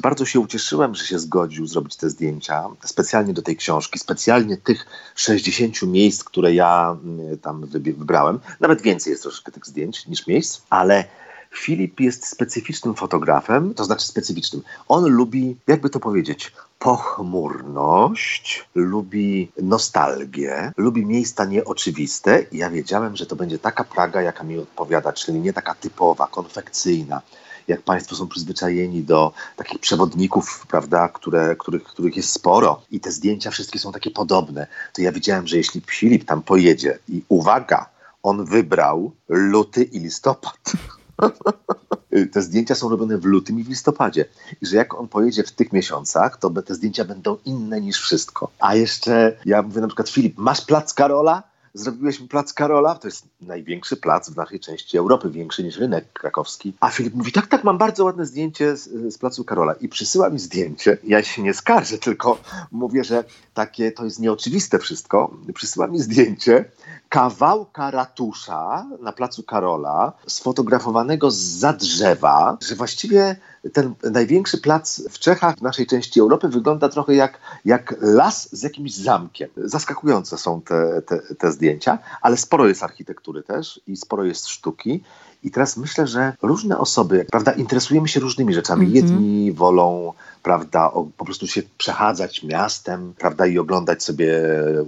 Bardzo 0.00 0.24
się 0.24 0.40
ucieszyłem, 0.40 0.94
że 0.94 1.04
się 1.04 1.18
zgodził 1.18 1.66
zrobić 1.66 1.96
te 1.96 2.10
zdjęcia 2.10 2.64
specjalnie 2.84 3.32
do 3.32 3.42
tej 3.42 3.56
książki, 3.56 3.98
specjalnie 3.98 4.56
tych 4.56 4.86
60 5.14 5.82
miejsc, 5.82 6.24
które 6.24 6.54
ja 6.54 6.96
mm, 7.04 7.38
tam 7.38 7.66
wybrałem. 7.66 8.40
Nawet 8.60 8.82
więcej 8.82 9.10
jest 9.10 9.22
troszkę 9.22 9.52
tych 9.52 9.66
zdjęć 9.66 10.06
niż 10.06 10.26
miejsc, 10.26 10.62
ale 10.70 11.04
Filip 11.52 12.00
jest 12.00 12.26
specyficznym 12.26 12.94
fotografem, 12.94 13.74
to 13.74 13.84
znaczy 13.84 14.06
specyficznym. 14.06 14.62
On 14.88 15.08
lubi, 15.08 15.56
jakby 15.66 15.90
to 15.90 16.00
powiedzieć, 16.00 16.52
pochmurność, 16.78 18.68
lubi 18.74 19.52
nostalgię, 19.62 20.72
lubi 20.76 21.06
miejsca 21.06 21.44
nieoczywiste 21.44 22.42
i 22.52 22.56
ja 22.56 22.70
wiedziałem, 22.70 23.16
że 23.16 23.26
to 23.26 23.36
będzie 23.36 23.58
taka 23.58 23.84
Praga, 23.84 24.22
jaka 24.22 24.44
mi 24.44 24.58
odpowiada, 24.58 25.12
czyli 25.12 25.40
nie 25.40 25.52
taka 25.52 25.74
typowa, 25.74 26.26
konfekcyjna, 26.26 27.22
jak 27.68 27.82
Państwo 27.82 28.16
są 28.16 28.28
przyzwyczajeni 28.28 29.02
do 29.02 29.32
takich 29.56 29.78
przewodników, 29.78 30.66
prawda, 30.70 31.08
które, 31.08 31.56
których, 31.56 31.84
których 31.84 32.16
jest 32.16 32.30
sporo 32.30 32.82
i 32.90 33.00
te 33.00 33.12
zdjęcia 33.12 33.50
wszystkie 33.50 33.78
są 33.78 33.92
takie 33.92 34.10
podobne, 34.10 34.66
to 34.92 35.02
ja 35.02 35.12
wiedziałem, 35.12 35.46
że 35.46 35.56
jeśli 35.56 35.82
Filip 35.90 36.24
tam 36.24 36.42
pojedzie 36.42 36.98
i 37.08 37.22
uwaga, 37.28 37.86
on 38.22 38.44
wybrał 38.44 39.12
luty 39.28 39.82
i 39.82 39.98
listopad. 39.98 40.72
te 42.32 42.42
zdjęcia 42.42 42.74
są 42.74 42.88
robione 42.88 43.18
w 43.18 43.24
lutym 43.24 43.60
i 43.60 43.64
w 43.64 43.68
listopadzie. 43.68 44.24
I 44.62 44.66
że 44.66 44.76
jak 44.76 44.94
on 44.94 45.08
pojedzie 45.08 45.42
w 45.42 45.52
tych 45.52 45.72
miesiącach, 45.72 46.36
to 46.36 46.50
te 46.50 46.74
zdjęcia 46.74 47.04
będą 47.04 47.36
inne 47.44 47.80
niż 47.80 48.00
wszystko. 48.00 48.50
A 48.58 48.74
jeszcze 48.74 49.36
ja 49.44 49.62
mówię 49.62 49.80
na 49.80 49.86
przykład, 49.86 50.08
Filip, 50.08 50.38
masz 50.38 50.60
plac 50.60 50.94
Karola? 50.94 51.52
zrobiłyśmy 51.74 52.28
plac 52.28 52.52
Karola, 52.52 52.94
to 52.94 53.08
jest 53.08 53.26
największy 53.40 53.96
plac 53.96 54.30
w 54.30 54.36
naszej 54.36 54.60
części 54.60 54.98
Europy, 54.98 55.30
większy 55.30 55.64
niż 55.64 55.76
rynek 55.76 56.12
krakowski. 56.12 56.72
A 56.80 56.90
Filip 56.90 57.14
mówi, 57.14 57.32
tak, 57.32 57.46
tak, 57.46 57.64
mam 57.64 57.78
bardzo 57.78 58.04
ładne 58.04 58.26
zdjęcie 58.26 58.76
z, 58.76 59.14
z 59.14 59.18
placu 59.18 59.44
Karola. 59.44 59.72
I 59.72 59.88
przysyła 59.88 60.30
mi 60.30 60.38
zdjęcie. 60.38 60.98
Ja 61.04 61.22
się 61.22 61.42
nie 61.42 61.54
skarżę, 61.54 61.98
tylko 61.98 62.38
mówię, 62.70 63.04
że 63.04 63.24
takie 63.54 63.92
to 63.92 64.04
jest 64.04 64.20
nieoczywiste 64.20 64.78
wszystko. 64.78 65.36
Przysyła 65.54 65.86
mi 65.86 66.00
zdjęcie 66.00 66.64
kawałka 67.12 67.90
ratusza 67.90 68.86
na 69.00 69.12
placu 69.12 69.42
Karola, 69.42 70.12
sfotografowanego 70.26 71.30
za 71.30 71.72
drzewa, 71.72 72.58
że 72.68 72.74
właściwie 72.74 73.36
ten 73.72 73.94
największy 74.02 74.58
plac 74.58 75.02
w 75.10 75.18
Czechach, 75.18 75.56
w 75.56 75.62
naszej 75.62 75.86
części 75.86 76.20
Europy, 76.20 76.48
wygląda 76.48 76.88
trochę 76.88 77.14
jak, 77.14 77.38
jak 77.64 77.94
las 78.00 78.56
z 78.56 78.62
jakimś 78.62 78.94
zamkiem. 78.94 79.50
Zaskakujące 79.56 80.38
są 80.38 80.60
te, 80.60 81.02
te, 81.02 81.18
te 81.18 81.52
zdjęcia, 81.52 81.98
ale 82.22 82.36
sporo 82.36 82.68
jest 82.68 82.82
architektury 82.82 83.42
też 83.42 83.80
i 83.86 83.96
sporo 83.96 84.24
jest 84.24 84.48
sztuki. 84.48 85.02
I 85.42 85.50
teraz 85.50 85.76
myślę, 85.76 86.06
że 86.06 86.32
różne 86.42 86.78
osoby, 86.78 87.26
prawda, 87.30 87.52
interesujemy 87.52 88.08
się 88.08 88.20
różnymi 88.20 88.54
rzeczami. 88.54 88.86
Mm 88.86 88.92
-hmm. 88.92 88.96
Jedni 88.96 89.52
wolą, 89.52 90.12
prawda, 90.42 90.92
o, 90.92 91.06
po 91.16 91.24
prostu 91.24 91.46
się 91.46 91.62
przechadzać 91.78 92.42
miastem, 92.42 93.14
prawda, 93.18 93.46
i 93.46 93.58
oglądać 93.58 94.02
sobie 94.02 94.32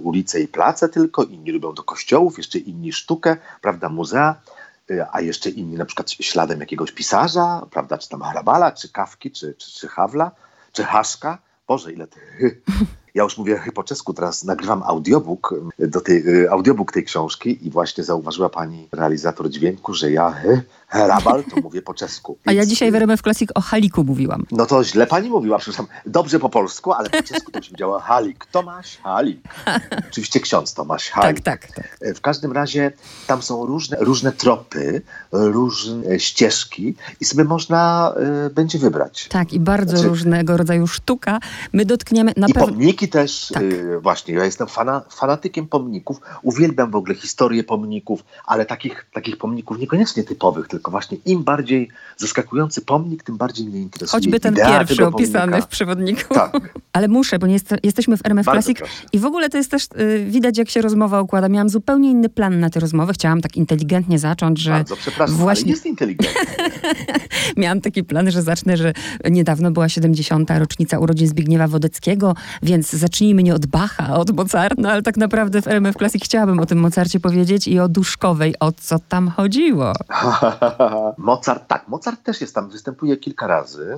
ulice 0.03 0.41
i 0.41 0.47
place 0.47 0.89
tylko. 0.89 1.23
Inni 1.23 1.51
lubią 1.51 1.73
do 1.73 1.83
kościołów, 1.83 2.37
jeszcze 2.37 2.59
inni 2.59 2.93
sztukę, 2.93 3.37
prawda, 3.61 3.89
muzea 3.89 4.35
a 5.11 5.21
jeszcze 5.21 5.49
inni 5.49 5.77
na 5.77 5.85
przykład 5.85 6.11
śladem 6.11 6.59
jakiegoś 6.59 6.91
pisarza, 6.91 7.65
prawda, 7.71 7.97
czy 7.97 8.09
tam 8.09 8.21
Harabala, 8.21 8.71
czy 8.71 8.89
Kawki, 8.89 9.31
czy, 9.31 9.53
czy, 9.53 9.71
czy 9.71 9.87
Hawla, 9.87 10.31
czy 10.71 10.83
Haszka. 10.83 11.37
Boże, 11.67 11.93
ile 11.93 12.07
tych 12.07 12.41
ja 13.15 13.23
już 13.23 13.37
mówię 13.37 13.61
po 13.73 13.83
czesku, 13.83 14.13
teraz 14.13 14.43
nagrywam 14.43 14.83
audiobook, 14.83 15.55
do 15.79 16.01
tej, 16.01 16.47
audiobook 16.47 16.91
tej 16.91 17.03
książki 17.03 17.67
i 17.67 17.71
właśnie 17.71 18.03
zauważyła 18.03 18.49
pani 18.49 18.87
realizator 18.91 19.49
dźwięku, 19.49 19.93
że 19.93 20.11
ja 20.11 20.35
Rabal 20.93 21.43
to 21.43 21.61
mówię 21.61 21.81
po 21.81 21.93
czesku. 21.93 22.37
A 22.45 22.51
ja 22.51 22.65
dzisiaj 22.65 22.91
w 22.91 22.95
RMF 22.95 23.21
Classic 23.21 23.49
o 23.55 23.61
Haliku 23.61 24.03
mówiłam. 24.03 24.45
No 24.51 24.65
to 24.65 24.83
źle 24.83 25.07
pani 25.07 25.29
mówiła, 25.29 25.57
przepraszam. 25.57 25.87
Dobrze 26.05 26.39
po 26.39 26.49
polsku, 26.49 26.93
ale 26.93 27.09
po 27.09 27.23
czesku 27.23 27.51
to 27.51 27.61
się 27.61 27.69
powiedziała 27.69 27.99
Halik. 27.99 28.45
Tomasz 28.45 28.97
Halik. 28.97 29.39
Oczywiście 30.11 30.39
ksiądz 30.39 30.73
Tomasz 30.73 31.09
Halik. 31.09 31.41
Tak, 31.41 31.65
tak, 31.65 31.75
tak. 31.75 32.15
W 32.15 32.21
każdym 32.21 32.51
razie 32.51 32.91
tam 33.27 33.41
są 33.41 33.65
różne, 33.65 33.97
różne 33.99 34.31
tropy, 34.31 35.01
różne 35.31 36.19
ścieżki 36.19 36.95
i 37.19 37.25
sobie 37.25 37.43
można 37.43 38.13
y, 38.47 38.49
będzie 38.49 38.79
wybrać. 38.79 39.27
Tak, 39.27 39.53
i 39.53 39.59
bardzo 39.59 39.91
znaczy, 39.91 40.07
różnego 40.07 40.57
rodzaju 40.57 40.87
sztuka. 40.87 41.39
My 41.73 41.85
dotkniemy 41.85 42.33
na 42.37 42.47
I 42.47 42.53
pewno... 42.53 42.67
pomniki 42.67 43.07
też, 43.07 43.51
tak. 43.53 43.63
y, 43.63 43.99
właśnie. 43.99 44.33
Ja 44.33 44.45
jestem 44.45 44.67
fana, 44.67 45.01
fanatykiem 45.09 45.67
pomników. 45.67 46.21
Uwielbiam 46.41 46.91
w 46.91 46.95
ogóle 46.95 47.15
historię 47.15 47.63
pomników, 47.63 48.23
ale 48.45 48.65
takich, 48.65 49.05
takich 49.13 49.37
pomników 49.37 49.79
niekoniecznie 49.79 50.23
typowych, 50.23 50.67
tylko 50.75 50.91
właśnie 50.91 51.17
im 51.25 51.43
bardziej 51.43 51.89
zaskakujący 52.17 52.81
pomnik, 52.81 53.23
tym 53.23 53.37
bardziej 53.37 53.65
mnie 53.65 53.81
interesuje. 53.81 54.21
Choćby 54.21 54.39
ten 54.39 54.55
pierwszy 54.55 55.07
opisany 55.07 55.61
w 55.61 55.67
przewodniku. 55.67 56.33
Tak. 56.33 56.79
Ale 56.93 57.07
muszę, 57.07 57.39
bo 57.39 57.47
nie 57.47 57.53
jest, 57.53 57.75
jesteśmy 57.83 58.17
w 58.17 58.25
RMF 58.25 58.45
Classic 58.45 58.77
i 59.13 59.19
w 59.19 59.25
ogóle 59.25 59.49
to 59.49 59.57
jest 59.57 59.71
też, 59.71 59.83
y, 59.99 60.25
widać 60.29 60.57
jak 60.57 60.69
się 60.69 60.81
rozmowa 60.81 61.21
układa. 61.21 61.49
Miałam 61.49 61.69
zupełnie 61.69 62.11
inny 62.11 62.29
plan 62.29 62.59
na 62.59 62.69
tę 62.69 62.79
rozmowę. 62.79 63.13
Chciałam 63.13 63.41
tak 63.41 63.55
inteligentnie 63.55 64.19
zacząć, 64.19 64.59
że... 64.59 64.71
Bardzo 64.71 64.95
przepraszam, 64.95 65.35
właśnie... 65.35 65.63
ale 65.63 65.71
jest 65.71 65.85
inteligentny. 65.85 66.41
Miałam 67.57 67.81
taki 67.81 68.03
plan, 68.03 68.31
że 68.31 68.41
zacznę, 68.41 68.77
że 68.77 68.93
niedawno 69.29 69.71
była 69.71 69.89
70. 69.89 70.49
rocznica 70.57 70.99
urodzin 70.99 71.27
Zbigniewa 71.27 71.67
Wodeckiego, 71.67 72.35
więc 72.63 72.89
zacznijmy 72.89 73.43
nie 73.43 73.55
od 73.55 73.65
Bacha, 73.65 74.15
od 74.15 74.35
Mozarta, 74.35 74.91
ale 74.91 75.01
tak 75.01 75.17
naprawdę 75.17 75.61
w 75.61 75.67
RMF 75.67 75.95
Classic 75.95 76.23
chciałabym 76.23 76.59
o 76.59 76.65
tym 76.65 76.79
Mozarcie 76.79 77.19
powiedzieć 77.19 77.67
i 77.67 77.79
o 77.79 77.87
Duszkowej, 77.87 78.55
o 78.59 78.71
co 78.71 78.99
tam 78.99 79.29
chodziło. 79.29 79.93
Mozart, 81.17 81.67
tak, 81.67 81.87
Mozart 81.87 82.23
też 82.23 82.41
jest 82.41 82.55
tam, 82.55 82.69
występuje 82.69 83.17
kilka 83.17 83.47
razy. 83.47 83.97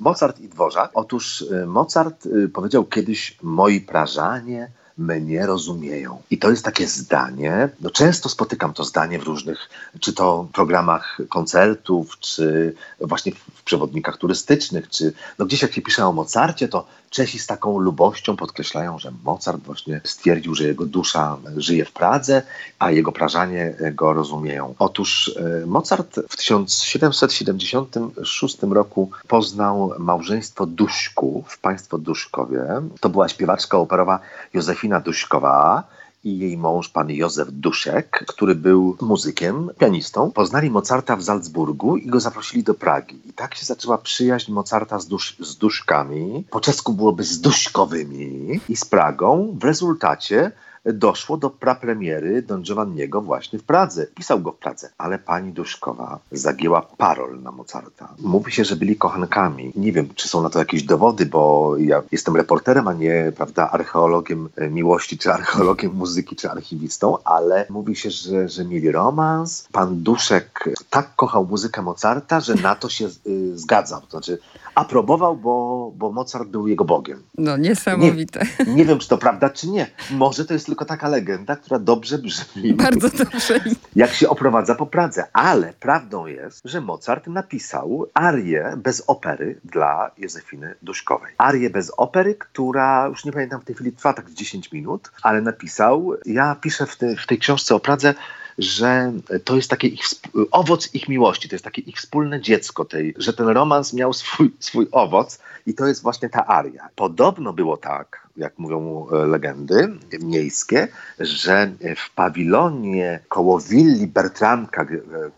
Mozart 0.00 0.40
i 0.40 0.48
Dworzak. 0.48 0.90
Otóż 0.94 1.40
y, 1.40 1.66
Mozart 1.66 2.26
y, 2.26 2.48
powiedział 2.48 2.84
kiedyś, 2.84 3.38
moi 3.42 3.80
prażanie 3.80 4.70
mnie 4.98 5.46
rozumieją. 5.46 6.22
I 6.30 6.38
to 6.38 6.50
jest 6.50 6.64
takie 6.64 6.86
zdanie, 6.86 7.68
no 7.80 7.90
często 7.90 8.28
spotykam 8.28 8.72
to 8.72 8.84
zdanie 8.84 9.18
w 9.18 9.22
różnych, 9.22 9.68
czy 10.00 10.12
to 10.12 10.48
programach 10.52 11.18
koncertów, 11.28 12.18
czy 12.18 12.74
właśnie 13.00 13.32
w 13.54 13.62
przewodnikach 13.62 14.16
turystycznych, 14.16 14.88
czy 14.88 15.12
no 15.38 15.46
gdzieś 15.46 15.62
jak 15.62 15.72
się 15.72 15.82
pisze 15.82 16.06
o 16.06 16.12
Mozarcie, 16.12 16.68
to 16.68 16.86
Czesi 17.14 17.38
z 17.38 17.46
taką 17.46 17.78
lubością 17.78 18.36
podkreślają, 18.36 18.98
że 18.98 19.12
Mozart 19.24 19.62
właśnie 19.62 20.00
stwierdził, 20.04 20.54
że 20.54 20.64
jego 20.64 20.86
dusza 20.86 21.36
żyje 21.56 21.84
w 21.84 21.92
Pradze, 21.92 22.42
a 22.78 22.90
jego 22.90 23.12
prażanie 23.12 23.74
go 23.92 24.12
rozumieją. 24.12 24.74
Otóż 24.78 25.36
e, 25.62 25.66
Mozart 25.66 26.20
w 26.28 26.36
1776 26.36 28.62
roku 28.62 29.10
poznał 29.28 29.92
małżeństwo 29.98 30.66
Duszków, 30.66 31.58
państwo 31.58 31.98
Duszkowie. 31.98 32.64
To 33.00 33.08
była 33.08 33.28
śpiewaczka 33.28 33.78
operowa 33.78 34.20
Józefina 34.54 35.00
Duszkowa, 35.00 35.82
i 36.24 36.38
jej 36.38 36.56
mąż, 36.56 36.88
pan 36.88 37.10
Józef 37.10 37.48
Duszek, 37.52 38.24
który 38.28 38.54
był 38.54 38.96
muzykiem, 39.00 39.70
pianistą, 39.78 40.30
poznali 40.30 40.70
Mozarta 40.70 41.16
w 41.16 41.22
Salzburgu 41.22 41.96
i 41.96 42.06
go 42.06 42.20
zaprosili 42.20 42.62
do 42.62 42.74
Pragi. 42.74 43.20
I 43.28 43.32
tak 43.32 43.54
się 43.54 43.66
zaczęła 43.66 43.98
przyjaźń 43.98 44.52
Mozarta 44.52 44.98
z, 44.98 45.06
dusz, 45.06 45.36
z 45.40 45.56
duszkami, 45.56 46.44
po 46.50 46.60
czesku 46.60 46.92
byłoby 46.92 47.24
z 47.24 47.40
duszkowymi 47.40 48.60
i 48.68 48.76
z 48.76 48.84
Pragą. 48.84 49.56
W 49.60 49.64
rezultacie 49.64 50.52
doszło 50.84 51.36
do 51.36 51.50
prapremiery 51.50 52.42
Don 52.42 52.62
Giovanniego 52.62 53.20
właśnie 53.20 53.58
w 53.58 53.62
Pradze. 53.62 54.06
Pisał 54.06 54.40
go 54.40 54.52
w 54.52 54.56
Pradze, 54.56 54.90
ale 54.98 55.18
pani 55.18 55.52
Duszkowa 55.52 56.18
zagięła 56.32 56.82
parol 56.82 57.42
na 57.42 57.52
Mozarta. 57.52 58.08
Mówi 58.18 58.52
się, 58.52 58.64
że 58.64 58.76
byli 58.76 58.96
kochankami. 58.96 59.72
Nie 59.76 59.92
wiem, 59.92 60.08
czy 60.14 60.28
są 60.28 60.42
na 60.42 60.50
to 60.50 60.58
jakieś 60.58 60.82
dowody, 60.82 61.26
bo 61.26 61.74
ja 61.78 62.02
jestem 62.12 62.36
reporterem, 62.36 62.88
a 62.88 62.92
nie, 62.92 63.32
prawda, 63.36 63.70
archeologiem 63.70 64.48
miłości, 64.70 65.18
czy 65.18 65.32
archeologiem 65.32 65.92
muzyki, 66.04 66.36
czy 66.36 66.50
archiwistą, 66.50 67.18
ale 67.24 67.66
mówi 67.70 67.96
się, 67.96 68.10
że, 68.10 68.48
że 68.48 68.64
mieli 68.64 68.92
romans. 68.92 69.68
Pan 69.72 70.02
Duszek 70.02 70.68
tak 70.90 71.16
kochał 71.16 71.46
muzykę 71.46 71.82
Mozarta, 71.82 72.40
że 72.40 72.54
na 72.54 72.74
to 72.74 72.88
się 72.88 73.08
y, 73.26 73.58
zgadzał. 73.58 74.00
To 74.00 74.10
znaczy, 74.10 74.38
aprobował, 74.74 75.36
bo, 75.36 75.92
bo 75.96 76.12
Mozart 76.12 76.48
był 76.48 76.68
jego 76.68 76.84
bogiem. 76.84 77.22
No 77.38 77.56
niesamowite. 77.56 78.46
Nie, 78.66 78.74
nie 78.74 78.84
wiem, 78.84 78.98
czy 78.98 79.08
to 79.08 79.18
prawda, 79.18 79.50
czy 79.50 79.68
nie. 79.68 79.86
Może 80.10 80.44
to 80.44 80.54
jest 80.54 80.66
tylko 80.66 80.84
taka 80.84 81.08
legenda, 81.08 81.56
która 81.56 81.78
dobrze 81.78 82.18
brzmi. 82.18 82.74
Bardzo 82.74 83.08
dobrze. 83.08 83.60
Jak 83.96 84.12
się 84.12 84.28
oprowadza 84.28 84.74
po 84.74 84.86
Pradze. 84.86 85.24
Ale 85.32 85.72
prawdą 85.72 86.26
jest, 86.26 86.60
że 86.64 86.80
Mozart 86.80 87.26
napisał 87.26 88.06
arię 88.14 88.74
bez 88.76 89.04
opery 89.06 89.60
dla 89.64 90.10
Józefiny 90.18 90.74
Duszkowej. 90.82 91.32
Arię 91.38 91.70
bez 91.70 91.90
opery, 91.96 92.34
która 92.34 93.06
już 93.06 93.24
nie 93.24 93.32
pamiętam 93.32 93.60
w 93.60 93.64
tej 93.64 93.74
chwili 93.74 93.92
trwa 93.92 94.12
tak 94.12 94.30
10 94.30 94.72
minut, 94.72 95.10
ale 95.22 95.40
napisał. 95.40 96.12
Ja 96.26 96.56
piszę 96.60 96.86
w, 96.86 96.96
te, 96.96 97.16
w 97.16 97.26
tej 97.26 97.38
książce 97.38 97.74
o 97.74 97.80
Pradze 97.80 98.14
że 98.58 99.12
to 99.44 99.56
jest 99.56 99.70
taki 99.70 99.94
ich, 99.94 100.04
owoc 100.50 100.94
ich 100.94 101.08
miłości, 101.08 101.48
to 101.48 101.54
jest 101.54 101.64
takie 101.64 101.82
ich 101.82 101.96
wspólne 101.96 102.40
dziecko, 102.40 102.84
tej, 102.84 103.14
że 103.18 103.32
ten 103.32 103.48
romans 103.48 103.92
miał 103.92 104.12
swój, 104.12 104.50
swój 104.60 104.86
owoc 104.92 105.38
i 105.66 105.74
to 105.74 105.86
jest 105.86 106.02
właśnie 106.02 106.28
ta 106.28 106.46
aria. 106.46 106.88
Podobno 106.96 107.52
było 107.52 107.76
tak, 107.76 108.28
jak 108.36 108.58
mówią 108.58 109.06
e, 109.12 109.26
legendy 109.26 109.98
miejskie, 110.20 110.88
że 111.20 111.72
w 111.96 112.14
pawilonie 112.14 113.20
koło 113.28 113.60
willi 113.60 114.06
Bertramka, 114.06 114.82
e, 114.82 114.86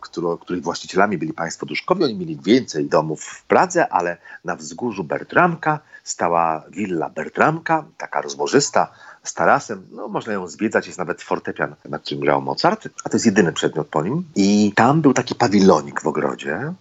którą, 0.01 0.37
których 0.37 0.63
właścicielami 0.63 1.19
byli 1.19 1.33
państwo 1.33 1.67
Duszkowi, 1.67 2.05
oni 2.05 2.15
mieli 2.15 2.39
więcej 2.45 2.89
domów 2.89 3.25
w 3.25 3.45
Pradze, 3.45 3.89
ale 3.89 4.17
na 4.45 4.57
wzgórzu 4.57 5.05
Bertramka 5.05 5.81
stała 6.05 6.65
willa 6.71 7.11
Bertramka, 7.11 7.85
taka 7.99 8.21
rozłożysta, 8.21 8.93
z 9.28 9.35
tarasem. 9.35 9.87
No, 9.92 10.09
można 10.09 10.33
ją 10.33 10.49
zwiedzać, 10.49 10.87
jest 10.87 10.99
nawet 10.99 11.23
fortepian, 11.23 11.75
na 11.88 11.99
którym 11.99 12.21
grał 12.21 12.42
Mozart, 12.42 12.88
a 13.04 13.09
to 13.09 13.16
jest 13.16 13.26
jedyny 13.26 13.52
przedmiot 13.52 13.88
po 13.88 14.02
nim. 14.02 14.25
I 14.37 14.73
tam 14.75 15.00
był 15.00 15.12
taki 15.12 15.35
pawilonik 15.35 16.00
w 16.00 16.06
ogrodzie. 16.06 16.73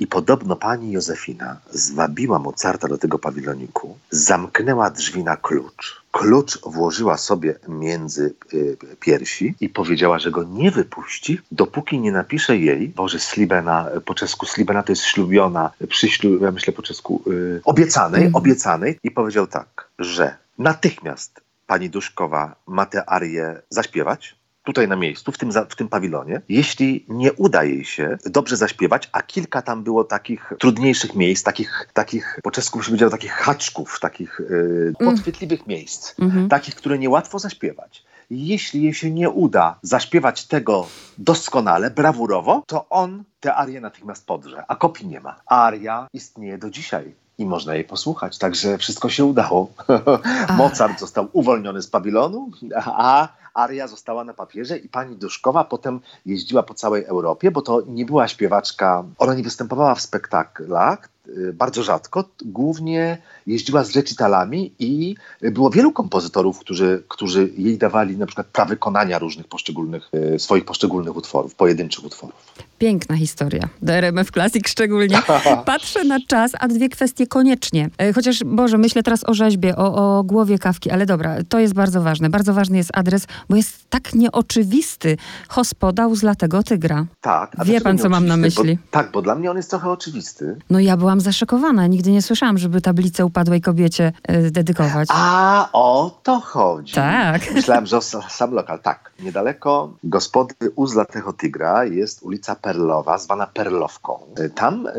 I 0.00 0.06
podobno 0.06 0.56
pani 0.56 0.92
Józefina 0.92 1.56
zwabiła 1.70 2.38
Mozarta 2.38 2.88
do 2.88 2.98
tego 2.98 3.18
pawiloniku, 3.18 3.98
zamknęła 4.10 4.90
drzwi 4.90 5.24
na 5.24 5.36
klucz. 5.36 6.02
Klucz 6.12 6.58
włożyła 6.66 7.16
sobie 7.16 7.54
między 7.68 8.34
y, 8.54 8.76
piersi 9.00 9.54
i 9.60 9.68
powiedziała, 9.68 10.18
że 10.18 10.30
go 10.30 10.44
nie 10.44 10.70
wypuści, 10.70 11.40
dopóki 11.52 11.98
nie 11.98 12.12
napisze 12.12 12.56
jej, 12.56 12.88
Boże, 12.88 13.18
slibena, 13.20 13.88
po 14.04 14.14
czesku 14.14 14.46
slibena 14.46 14.82
to 14.82 14.92
jest 14.92 15.02
ślubiona, 15.02 15.70
przyślu, 15.88 16.44
ja 16.44 16.50
myślę 16.50 16.72
po 16.72 16.82
czesku, 16.82 17.22
y, 17.26 17.60
obiecanej, 17.64 18.20
mm. 18.20 18.34
obiecanej. 18.34 18.98
I 19.02 19.10
powiedział 19.10 19.46
tak, 19.46 19.88
że 19.98 20.36
natychmiast 20.58 21.40
pani 21.66 21.90
Duszkowa 21.90 22.56
ma 22.66 22.86
tę 22.86 23.10
arię 23.10 23.62
zaśpiewać, 23.68 24.36
tutaj 24.64 24.88
na 24.88 24.96
miejscu, 24.96 25.32
w 25.32 25.38
tym, 25.38 25.50
w 25.68 25.76
tym 25.76 25.88
pawilonie. 25.88 26.42
Jeśli 26.48 27.06
nie 27.08 27.32
uda 27.32 27.64
jej 27.64 27.84
się 27.84 28.18
dobrze 28.26 28.56
zaśpiewać, 28.56 29.08
a 29.12 29.22
kilka 29.22 29.62
tam 29.62 29.84
było 29.84 30.04
takich 30.04 30.52
trudniejszych 30.58 31.14
miejsc, 31.14 31.42
takich, 31.44 31.88
takich 31.92 32.40
po 32.42 32.50
czesku 32.50 32.78
by 32.78 32.84
się 32.84 32.90
powiedział, 32.90 33.10
takich 33.10 33.32
haczków, 33.32 34.00
takich 34.00 34.40
yy, 34.50 34.92
podchwytliwych 34.98 35.66
miejsc, 35.66 36.20
mm 36.20 36.30
-hmm. 36.30 36.48
takich, 36.48 36.74
które 36.74 36.98
niełatwo 36.98 37.38
zaśpiewać. 37.38 38.04
jeśli 38.30 38.82
jej 38.82 38.94
się 38.94 39.10
nie 39.10 39.30
uda 39.30 39.78
zaśpiewać 39.82 40.46
tego 40.46 40.86
doskonale, 41.18 41.90
brawurowo, 41.90 42.62
to 42.66 42.88
on 42.88 43.24
tę 43.40 43.54
arię 43.54 43.80
natychmiast 43.80 44.26
podrze, 44.26 44.64
a 44.68 44.76
kopii 44.76 45.06
nie 45.06 45.20
ma. 45.20 45.40
Aria 45.46 46.08
istnieje 46.12 46.58
do 46.58 46.70
dzisiaj 46.70 47.14
i 47.38 47.46
można 47.46 47.74
jej 47.74 47.84
posłuchać. 47.84 48.38
Także 48.38 48.78
wszystko 48.78 49.08
się 49.08 49.24
udało. 49.24 49.68
Mozart 50.58 51.00
został 51.00 51.28
uwolniony 51.32 51.82
z 51.82 51.86
Babilonu, 51.86 52.50
a 52.84 53.28
aria 53.54 53.88
została 53.88 54.24
na 54.24 54.34
papierze 54.34 54.78
i 54.78 54.88
pani 54.88 55.16
Duszkowa 55.16 55.64
potem 55.64 56.00
jeździła 56.26 56.62
po 56.62 56.74
całej 56.74 57.04
Europie, 57.04 57.50
bo 57.50 57.62
to 57.62 57.82
nie 57.86 58.06
była 58.06 58.28
śpiewaczka, 58.28 59.04
ona 59.18 59.34
nie 59.34 59.42
występowała 59.42 59.94
w 59.94 60.00
spektaklach, 60.00 61.08
bardzo 61.52 61.82
rzadko, 61.82 62.24
głównie 62.44 63.18
jeździła 63.46 63.84
z 63.84 63.96
recitalami 63.96 64.72
i 64.78 65.14
było 65.42 65.70
wielu 65.70 65.92
kompozytorów, 65.92 66.58
którzy, 66.58 67.02
którzy 67.08 67.50
jej 67.58 67.78
dawali 67.78 68.16
na 68.16 68.26
przykład 68.26 68.46
prawy 68.46 68.76
konania 68.76 69.18
różnych 69.18 69.48
poszczególnych, 69.48 70.10
y, 70.34 70.38
swoich 70.38 70.64
poszczególnych 70.64 71.16
utworów, 71.16 71.54
pojedynczych 71.54 72.04
utworów. 72.04 72.54
Piękna 72.78 73.16
historia. 73.16 73.68
Do 73.82 73.92
RMF 73.92 74.30
Classic 74.30 74.68
szczególnie. 74.68 75.22
Patrzę 75.66 76.04
na 76.04 76.20
czas, 76.20 76.52
a 76.60 76.68
dwie 76.68 76.88
kwestie 76.88 77.26
koniecznie. 77.26 77.90
E, 77.98 78.12
chociaż, 78.12 78.44
Boże, 78.44 78.78
myślę 78.78 79.02
teraz 79.02 79.24
o 79.28 79.34
rzeźbie, 79.34 79.76
o, 79.76 80.18
o 80.18 80.24
głowie 80.24 80.58
kawki, 80.58 80.90
ale 80.90 81.06
dobra, 81.06 81.36
to 81.48 81.58
jest 81.58 81.74
bardzo 81.74 82.02
ważne. 82.02 82.30
Bardzo 82.30 82.54
ważny 82.54 82.76
jest 82.76 82.90
adres, 82.92 83.26
bo 83.48 83.56
jest 83.56 83.90
tak 83.90 84.14
nieoczywisty. 84.14 85.16
Hospoda 85.48 86.06
u 86.06 86.16
Zlatego 86.16 86.62
Tygra. 86.62 87.06
Tak. 87.20 87.56
Wie 87.64 87.80
pan, 87.80 87.98
co 87.98 88.08
mam 88.08 88.26
na 88.26 88.36
myśli? 88.36 88.76
Bo, 88.76 88.82
tak, 88.90 89.12
bo 89.12 89.22
dla 89.22 89.34
mnie 89.34 89.50
on 89.50 89.56
jest 89.56 89.70
trochę 89.70 89.90
oczywisty. 89.90 90.56
No 90.70 90.80
ja 90.80 90.96
byłam 90.96 91.13
zaszokowana. 91.20 91.86
Nigdy 91.86 92.10
nie 92.10 92.22
słyszałam, 92.22 92.58
żeby 92.58 92.80
tablicę 92.80 93.24
upadłej 93.26 93.60
kobiecie 93.60 94.12
y, 94.30 94.50
dedykować. 94.50 95.08
A, 95.12 95.68
o 95.72 96.20
to 96.22 96.40
chodzi. 96.40 96.94
Tak. 96.94 97.42
Myślałem, 97.54 97.86
że 97.86 98.00
sam 98.28 98.52
lokal. 98.52 98.78
Tak. 98.80 99.12
Niedaleko 99.20 99.92
gospody 100.04 100.54
u 100.76 100.86
Zlatego 100.86 101.32
Tygra 101.32 101.84
jest 101.84 102.22
ulica 102.22 102.54
Perlowa, 102.54 103.18
zwana 103.18 103.46
Perlowką. 103.46 104.18
Tam 104.54 104.86
y, 104.86 104.92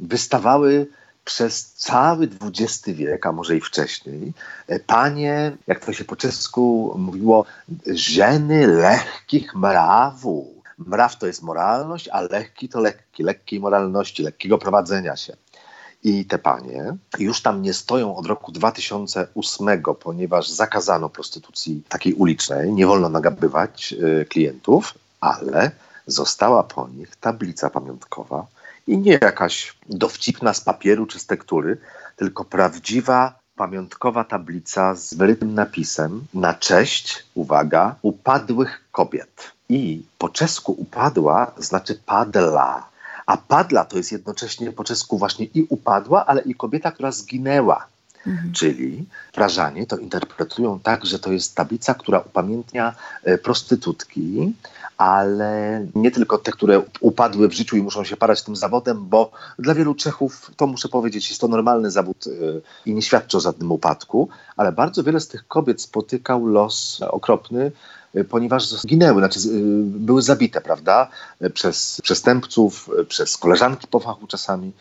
wystawały 0.00 0.86
przez 1.24 1.72
cały 1.72 2.28
XX 2.42 2.86
wiek, 2.86 3.26
a 3.26 3.32
może 3.32 3.56
i 3.56 3.60
wcześniej, 3.60 4.32
panie, 4.86 5.56
jak 5.66 5.84
to 5.84 5.92
się 5.92 6.04
po 6.04 6.16
czesku 6.16 6.94
mówiło, 6.98 7.44
żeny 7.86 8.66
lekkich 8.66 9.54
mrawów. 9.54 10.55
Mraw 10.78 11.18
to 11.18 11.26
jest 11.26 11.42
moralność, 11.42 12.08
a 12.08 12.20
lekki 12.20 12.68
to 12.68 12.80
lekki, 12.80 13.22
lekkiej 13.22 13.60
moralności, 13.60 14.22
lekkiego 14.22 14.58
prowadzenia 14.58 15.16
się. 15.16 15.36
I 16.02 16.24
te 16.24 16.38
panie 16.38 16.96
już 17.18 17.42
tam 17.42 17.62
nie 17.62 17.74
stoją 17.74 18.16
od 18.16 18.26
roku 18.26 18.52
2008, 18.52 19.82
ponieważ 20.00 20.48
zakazano 20.48 21.08
prostytucji 21.08 21.82
takiej 21.88 22.14
ulicznej, 22.14 22.72
nie 22.72 22.86
wolno 22.86 23.08
nagabywać 23.08 23.92
y, 23.92 24.26
klientów, 24.28 24.94
ale 25.20 25.70
została 26.06 26.62
po 26.62 26.88
nich 26.88 27.16
tablica 27.16 27.70
pamiątkowa 27.70 28.46
i 28.86 28.98
nie 28.98 29.18
jakaś 29.22 29.74
dowcipna 29.88 30.54
z 30.54 30.60
papieru 30.60 31.06
czy 31.06 31.18
z 31.18 31.26
tektury, 31.26 31.78
tylko 32.16 32.44
prawdziwa 32.44 33.38
pamiątkowa 33.56 34.24
tablica 34.24 34.94
z 34.94 35.14
wyrytym 35.14 35.54
napisem 35.54 36.26
na 36.34 36.54
cześć, 36.54 37.24
uwaga, 37.34 37.94
upadłych 38.02 38.84
kobiet. 38.92 39.55
I 39.68 40.02
po 40.18 40.28
czesku 40.28 40.72
upadła 40.72 41.52
znaczy 41.58 41.94
padla, 42.06 42.88
a 43.26 43.36
padla 43.36 43.84
to 43.84 43.96
jest 43.96 44.12
jednocześnie 44.12 44.72
po 44.72 44.84
czesku 44.84 45.18
właśnie 45.18 45.46
i 45.54 45.66
upadła, 45.68 46.26
ale 46.26 46.42
i 46.42 46.54
kobieta, 46.54 46.92
która 46.92 47.12
zginęła. 47.12 47.86
Mhm. 48.26 48.52
Czyli 48.52 49.06
Prażanie 49.32 49.86
to 49.86 49.98
interpretują 49.98 50.80
tak, 50.80 51.06
że 51.06 51.18
to 51.18 51.32
jest 51.32 51.54
tablica, 51.54 51.94
która 51.94 52.18
upamiętnia 52.18 52.94
e, 53.24 53.38
prostytutki, 53.38 54.54
ale 54.96 55.86
nie 55.94 56.10
tylko 56.10 56.38
te, 56.38 56.52
które 56.52 56.82
upadły 57.00 57.48
w 57.48 57.52
życiu 57.52 57.76
i 57.76 57.82
muszą 57.82 58.04
się 58.04 58.16
parać 58.16 58.42
tym 58.42 58.56
zawodem, 58.56 59.08
bo 59.08 59.30
dla 59.58 59.74
wielu 59.74 59.94
Czechów, 59.94 60.50
to 60.56 60.66
muszę 60.66 60.88
powiedzieć, 60.88 61.28
jest 61.28 61.40
to 61.40 61.48
normalny 61.48 61.90
zawód 61.90 62.24
e, 62.26 62.30
i 62.90 62.94
nie 62.94 63.02
świadczy 63.02 63.36
o 63.36 63.40
żadnym 63.40 63.72
upadku, 63.72 64.28
ale 64.56 64.72
bardzo 64.72 65.02
wiele 65.02 65.20
z 65.20 65.28
tych 65.28 65.48
kobiet 65.48 65.82
spotykał 65.82 66.46
los 66.46 67.00
okropny, 67.08 67.72
e, 68.14 68.24
ponieważ 68.24 68.68
zginęły, 68.68 69.20
znaczy 69.20 69.38
były 69.84 70.22
zabite, 70.22 70.60
prawda, 70.60 71.08
przez 71.54 72.00
przestępców, 72.02 72.90
przez 73.08 73.36
koleżanki 73.36 73.86
po 73.86 74.00
fachu 74.00 74.26
czasami 74.26 74.72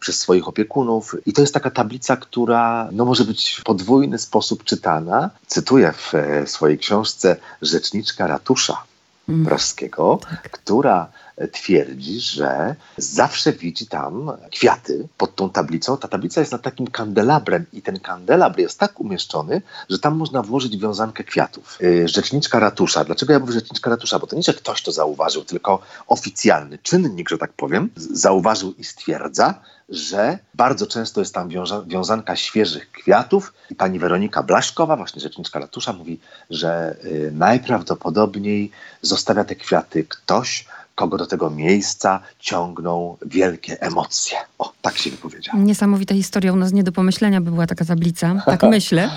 przez 0.00 0.18
swoich 0.18 0.48
opiekunów. 0.48 1.16
I 1.26 1.32
to 1.32 1.40
jest 1.40 1.54
taka 1.54 1.70
tablica, 1.70 2.16
która 2.16 2.88
no, 2.92 3.04
może 3.04 3.24
być 3.24 3.56
w 3.60 3.64
podwójny 3.64 4.18
sposób 4.18 4.64
czytana. 4.64 5.30
Cytuję 5.46 5.92
w 5.92 6.14
e, 6.14 6.46
swojej 6.46 6.78
książce 6.78 7.36
Rzeczniczka 7.62 8.26
Ratusza 8.26 8.84
mm. 9.28 9.44
Praskiego, 9.46 10.18
tak. 10.30 10.50
która 10.50 11.08
twierdzi, 11.52 12.20
że 12.20 12.76
zawsze 12.96 13.52
widzi 13.52 13.86
tam 13.86 14.32
kwiaty 14.52 15.08
pod 15.18 15.34
tą 15.34 15.50
tablicą. 15.50 15.96
Ta 15.96 16.08
tablica 16.08 16.40
jest 16.40 16.52
nad 16.52 16.62
takim 16.62 16.86
kandelabrem 16.86 17.66
i 17.72 17.82
ten 17.82 18.00
kandelabr 18.00 18.58
jest 18.58 18.78
tak 18.78 19.00
umieszczony, 19.00 19.62
że 19.90 19.98
tam 19.98 20.16
można 20.16 20.42
włożyć 20.42 20.76
wiązankę 20.76 21.24
kwiatów. 21.24 21.78
Y, 21.82 22.08
rzeczniczka 22.08 22.58
ratusza. 22.58 23.04
Dlaczego 23.04 23.32
ja 23.32 23.38
mówię 23.38 23.52
rzeczniczka 23.52 23.90
ratusza? 23.90 24.18
Bo 24.18 24.26
to 24.26 24.36
nie, 24.36 24.42
że 24.42 24.54
ktoś 24.54 24.82
to 24.82 24.92
zauważył, 24.92 25.44
tylko 25.44 25.82
oficjalny 26.06 26.78
czynnik, 26.78 27.28
że 27.28 27.38
tak 27.38 27.52
powiem, 27.52 27.90
zauważył 27.96 28.74
i 28.78 28.84
stwierdza, 28.84 29.54
że 29.88 30.38
bardzo 30.54 30.86
często 30.86 31.20
jest 31.20 31.34
tam 31.34 31.48
wiązanka 31.86 32.36
świeżych 32.36 32.90
kwiatów. 32.90 33.52
I 33.70 33.74
pani 33.74 33.98
Weronika 33.98 34.42
Blaszkowa, 34.42 34.96
właśnie 34.96 35.22
rzeczniczka 35.22 35.58
ratusza, 35.58 35.92
mówi, 35.92 36.20
że 36.50 36.96
y, 37.04 37.30
najprawdopodobniej 37.34 38.70
zostawia 39.02 39.44
te 39.44 39.54
kwiaty 39.54 40.04
ktoś, 40.04 40.66
kogo 40.94 41.16
do 41.16 41.26
tego 41.26 41.50
miejsca 41.50 42.20
ciągną 42.38 43.16
wielkie 43.26 43.82
emocje. 43.82 44.38
O, 44.58 44.72
tak 44.82 44.98
się 44.98 45.10
wypowiedział. 45.10 45.58
Niesamowita 45.58 46.14
historia. 46.14 46.52
U 46.52 46.56
nas 46.56 46.72
nie 46.72 46.82
do 46.82 46.92
pomyślenia 46.92 47.40
by 47.40 47.50
była 47.50 47.66
taka 47.66 47.84
tablica. 47.84 48.42
Tak 48.46 48.62
myślę. 48.76 49.10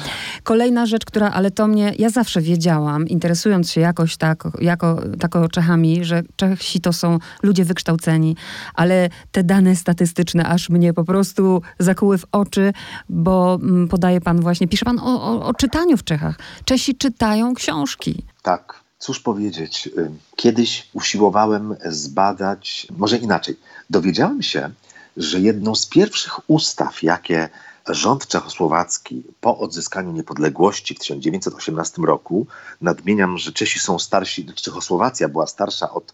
Kolejna 0.43 0.85
rzecz, 0.85 1.05
która, 1.05 1.31
ale 1.31 1.51
to 1.51 1.67
mnie, 1.67 1.93
ja 1.99 2.09
zawsze 2.09 2.41
wiedziałam, 2.41 3.07
interesując 3.07 3.71
się 3.71 3.81
jakoś 3.81 4.17
tak, 4.17 4.43
jako, 4.59 5.01
tako 5.19 5.49
Czechami, 5.49 6.05
że 6.05 6.23
Czesi 6.35 6.81
to 6.81 6.93
są 6.93 7.19
ludzie 7.43 7.65
wykształceni, 7.65 8.35
ale 8.73 9.09
te 9.31 9.43
dane 9.43 9.75
statystyczne 9.75 10.45
aż 10.45 10.69
mnie 10.69 10.93
po 10.93 11.03
prostu 11.03 11.61
zakuły 11.79 12.17
w 12.17 12.25
oczy, 12.31 12.73
bo 13.09 13.59
mm, 13.61 13.87
podaje 13.87 14.21
pan 14.21 14.41
właśnie, 14.41 14.67
pisze 14.67 14.85
pan 14.85 14.99
o, 14.99 15.03
o, 15.03 15.45
o 15.45 15.53
czytaniu 15.53 15.97
w 15.97 16.03
Czechach. 16.03 16.35
Czesi 16.65 16.95
czytają 16.95 17.53
książki. 17.53 18.23
Tak. 18.41 18.86
Cóż 18.99 19.19
powiedzieć, 19.19 19.89
y, 19.97 20.11
kiedyś 20.35 20.89
usiłowałem 20.93 21.75
zbadać, 21.85 22.87
może 22.97 23.17
inaczej, 23.17 23.59
dowiedziałem 23.89 24.41
się, 24.41 24.69
że 25.17 25.39
jedną 25.39 25.75
z 25.75 25.85
pierwszych 25.85 26.49
ustaw, 26.49 27.03
jakie 27.03 27.49
rząd 27.89 28.27
czechosłowacki 28.27 29.23
po 29.41 29.57
odzyskaniu 29.57 30.11
niepodległości 30.11 30.95
w 30.95 30.99
1918 30.99 32.01
roku, 32.01 32.47
nadmieniam, 32.81 33.37
że 33.37 33.51
Czesi 33.51 33.79
są 33.79 33.99
starsi, 33.99 34.45
Czechosłowacja 34.45 35.29
była 35.29 35.47
starsza 35.47 35.93
od 35.93 36.13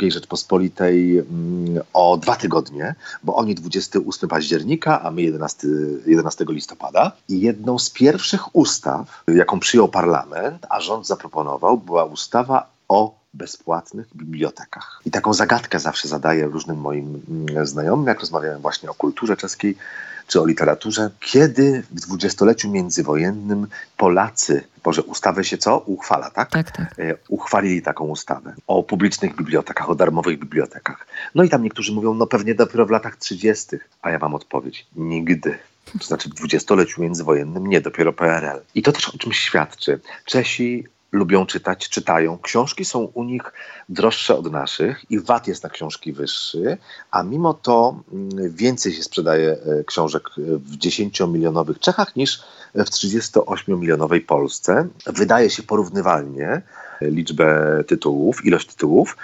II 0.00 0.10
Rzeczpospolitej 0.10 1.18
mm, 1.18 1.84
o 1.92 2.16
dwa 2.16 2.36
tygodnie, 2.36 2.94
bo 3.22 3.36
oni 3.36 3.54
28 3.54 4.28
października, 4.28 5.02
a 5.02 5.10
my 5.10 5.22
11, 5.22 5.66
11 6.06 6.44
listopada. 6.48 7.12
I 7.28 7.40
jedną 7.40 7.78
z 7.78 7.90
pierwszych 7.90 8.56
ustaw, 8.56 9.22
jaką 9.28 9.60
przyjął 9.60 9.88
parlament, 9.88 10.66
a 10.68 10.80
rząd 10.80 11.06
zaproponował, 11.06 11.78
była 11.78 12.04
ustawa 12.04 12.66
o 12.88 13.20
bezpłatnych 13.34 14.16
bibliotekach. 14.16 15.00
I 15.06 15.10
taką 15.10 15.34
zagadkę 15.34 15.80
zawsze 15.80 16.08
zadaję 16.08 16.46
różnym 16.46 16.76
moim 16.76 17.22
mm, 17.28 17.66
znajomym, 17.66 18.06
jak 18.06 18.20
rozmawiałem 18.20 18.60
właśnie 18.60 18.90
o 18.90 18.94
kulturze 18.94 19.36
czeskiej 19.36 19.76
czy 20.30 20.40
o 20.40 20.46
literaturze. 20.46 21.10
Kiedy 21.20 21.82
w 21.90 22.00
dwudziestoleciu 22.00 22.70
międzywojennym 22.70 23.66
Polacy, 23.96 24.64
Boże, 24.84 25.02
ustawę 25.02 25.44
się 25.44 25.58
co? 25.58 25.78
Uchwala, 25.78 26.30
tak? 26.30 26.50
Tak, 26.50 26.70
tak. 26.70 26.98
E, 26.98 27.16
uchwalili 27.28 27.82
taką 27.82 28.04
ustawę 28.04 28.54
o 28.66 28.82
publicznych 28.82 29.36
bibliotekach, 29.36 29.90
o 29.90 29.94
darmowych 29.94 30.38
bibliotekach. 30.38 31.06
No 31.34 31.44
i 31.44 31.48
tam 31.48 31.62
niektórzy 31.62 31.92
mówią, 31.92 32.14
no 32.14 32.26
pewnie 32.26 32.54
dopiero 32.54 32.86
w 32.86 32.90
latach 32.90 33.16
30., 33.16 33.76
a 34.02 34.10
ja 34.10 34.18
mam 34.18 34.34
odpowiedź, 34.34 34.86
nigdy. 34.96 35.58
To 35.98 36.04
znaczy 36.04 36.28
w 36.28 36.34
dwudziestoleciu 36.34 37.02
międzywojennym, 37.02 37.66
nie, 37.66 37.80
dopiero 37.80 38.12
PRL. 38.12 38.60
I 38.74 38.82
to 38.82 38.92
też 38.92 39.08
o 39.08 39.18
czymś 39.18 39.38
świadczy. 39.38 40.00
Czesi 40.24 40.84
lubią 41.12 41.46
czytać, 41.46 41.88
czytają. 41.88 42.38
Książki 42.38 42.84
są 42.84 42.98
u 42.98 43.24
nich 43.24 43.52
droższe 43.88 44.36
od 44.36 44.52
naszych 44.52 45.10
i 45.10 45.20
VAT 45.20 45.48
jest 45.48 45.62
na 45.62 45.70
książki 45.70 46.12
wyższy, 46.12 46.78
a 47.10 47.22
mimo 47.22 47.54
to 47.54 48.00
mm, 48.12 48.54
więcej 48.54 48.92
się 48.92 49.02
sprzedaje 49.02 49.50
e, 49.50 49.84
książek 49.84 50.30
w 50.36 50.76
10-milionowych 50.76 51.78
Czechach 51.78 52.16
niż 52.16 52.42
w 52.74 52.84
38-milionowej 52.84 54.20
Polsce. 54.20 54.88
Wydaje 55.06 55.50
się 55.50 55.62
porównywalnie 55.62 56.62
liczbę 57.00 57.78
tytułów, 57.86 58.44
ilość 58.44 58.66
tytułów, 58.66 59.16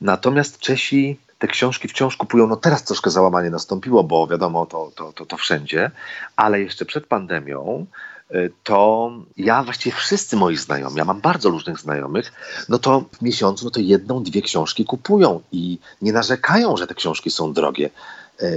natomiast 0.00 0.58
Czesi 0.58 1.18
te 1.38 1.46
książki 1.46 1.88
wciąż 1.88 2.16
kupują. 2.16 2.46
No 2.46 2.56
teraz 2.56 2.84
troszkę 2.84 3.10
załamanie 3.10 3.50
nastąpiło, 3.50 4.04
bo 4.04 4.26
wiadomo, 4.26 4.66
to, 4.66 4.92
to, 4.94 5.12
to, 5.12 5.26
to 5.26 5.36
wszędzie, 5.36 5.90
ale 6.36 6.60
jeszcze 6.60 6.84
przed 6.84 7.06
pandemią 7.06 7.86
to 8.64 9.10
ja 9.36 9.62
właściwie 9.62 9.96
wszyscy 9.96 10.36
moi 10.36 10.56
znajomi, 10.56 10.96
ja 10.96 11.04
mam 11.04 11.20
bardzo 11.20 11.50
różnych 11.50 11.78
znajomych, 11.78 12.32
no 12.68 12.78
to 12.78 13.04
w 13.12 13.22
miesiącu 13.22 13.64
no 13.64 13.70
to 13.70 13.80
jedną, 13.80 14.22
dwie 14.22 14.42
książki 14.42 14.84
kupują 14.84 15.40
i 15.52 15.78
nie 16.02 16.12
narzekają, 16.12 16.76
że 16.76 16.86
te 16.86 16.94
książki 16.94 17.30
są 17.30 17.52
drogie, 17.52 17.90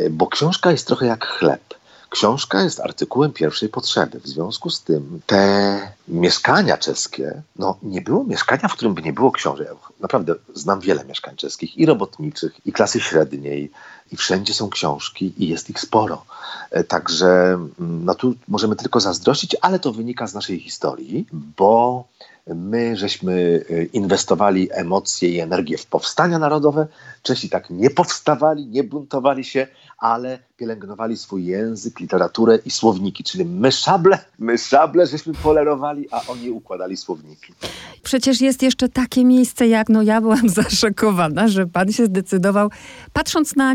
bo 0.09 0.27
książka 0.27 0.71
jest 0.71 0.87
trochę 0.87 1.05
jak 1.05 1.25
chleb. 1.25 1.78
Książka 2.09 2.61
jest 2.61 2.79
artykułem 2.79 3.33
pierwszej 3.33 3.69
potrzeby. 3.69 4.19
W 4.19 4.27
związku 4.27 4.69
z 4.69 4.83
tym 4.83 5.21
te 5.25 5.91
mieszkania 6.07 6.77
czeskie, 6.77 7.41
no 7.55 7.77
nie 7.83 8.01
było 8.01 8.23
mieszkania, 8.23 8.67
w 8.67 8.73
którym 8.73 8.93
by 8.93 9.01
nie 9.01 9.13
było 9.13 9.31
książek. 9.31 9.67
Naprawdę 9.99 10.35
znam 10.53 10.79
wiele 10.79 11.05
mieszkań 11.05 11.35
czeskich 11.35 11.77
i 11.77 11.85
robotniczych, 11.85 12.53
i 12.65 12.71
klasy 12.71 12.99
średniej, 12.99 13.71
i 14.11 14.17
wszędzie 14.17 14.53
są 14.53 14.69
książki 14.69 15.33
i 15.37 15.47
jest 15.47 15.69
ich 15.69 15.79
sporo. 15.79 16.25
E, 16.71 16.83
także 16.83 17.27
mm, 17.27 18.05
no 18.05 18.15
tu 18.15 18.33
możemy 18.47 18.75
tylko 18.75 18.99
zazdrościć, 18.99 19.55
ale 19.61 19.79
to 19.79 19.93
wynika 19.93 20.27
z 20.27 20.33
naszej 20.33 20.59
historii, 20.59 21.27
bo 21.31 22.03
My 22.47 22.97
żeśmy 22.97 23.65
e, 23.69 23.83
inwestowali 23.83 24.69
emocje 24.71 25.29
i 25.29 25.39
energię 25.39 25.77
w 25.77 25.85
powstania 25.85 26.39
narodowe. 26.39 26.87
Czesi 27.23 27.49
tak 27.49 27.69
nie 27.69 27.89
powstawali, 27.89 28.67
nie 28.67 28.83
buntowali 28.83 29.43
się, 29.43 29.67
ale 29.97 30.39
pielęgnowali 30.57 31.17
swój 31.17 31.45
język, 31.45 31.99
literaturę 31.99 32.59
i 32.65 32.71
słowniki. 32.71 33.23
Czyli 33.23 33.45
my 33.45 33.71
szable, 33.71 34.19
my 34.39 34.57
szable 34.57 35.07
żeśmy 35.07 35.33
polerowali, 35.33 36.07
a 36.11 36.21
oni 36.27 36.51
układali 36.51 36.97
słowniki. 36.97 37.53
Przecież 38.03 38.41
jest 38.41 38.63
jeszcze 38.63 38.89
takie 38.89 39.25
miejsce 39.25 39.67
jak, 39.67 39.89
no 39.89 40.01
ja 40.01 40.21
byłam 40.21 40.49
zaszokowana, 40.59 41.47
że 41.47 41.67
pan 41.67 41.91
się 41.91 42.05
zdecydował, 42.05 42.69
patrząc 43.13 43.55
na, 43.55 43.73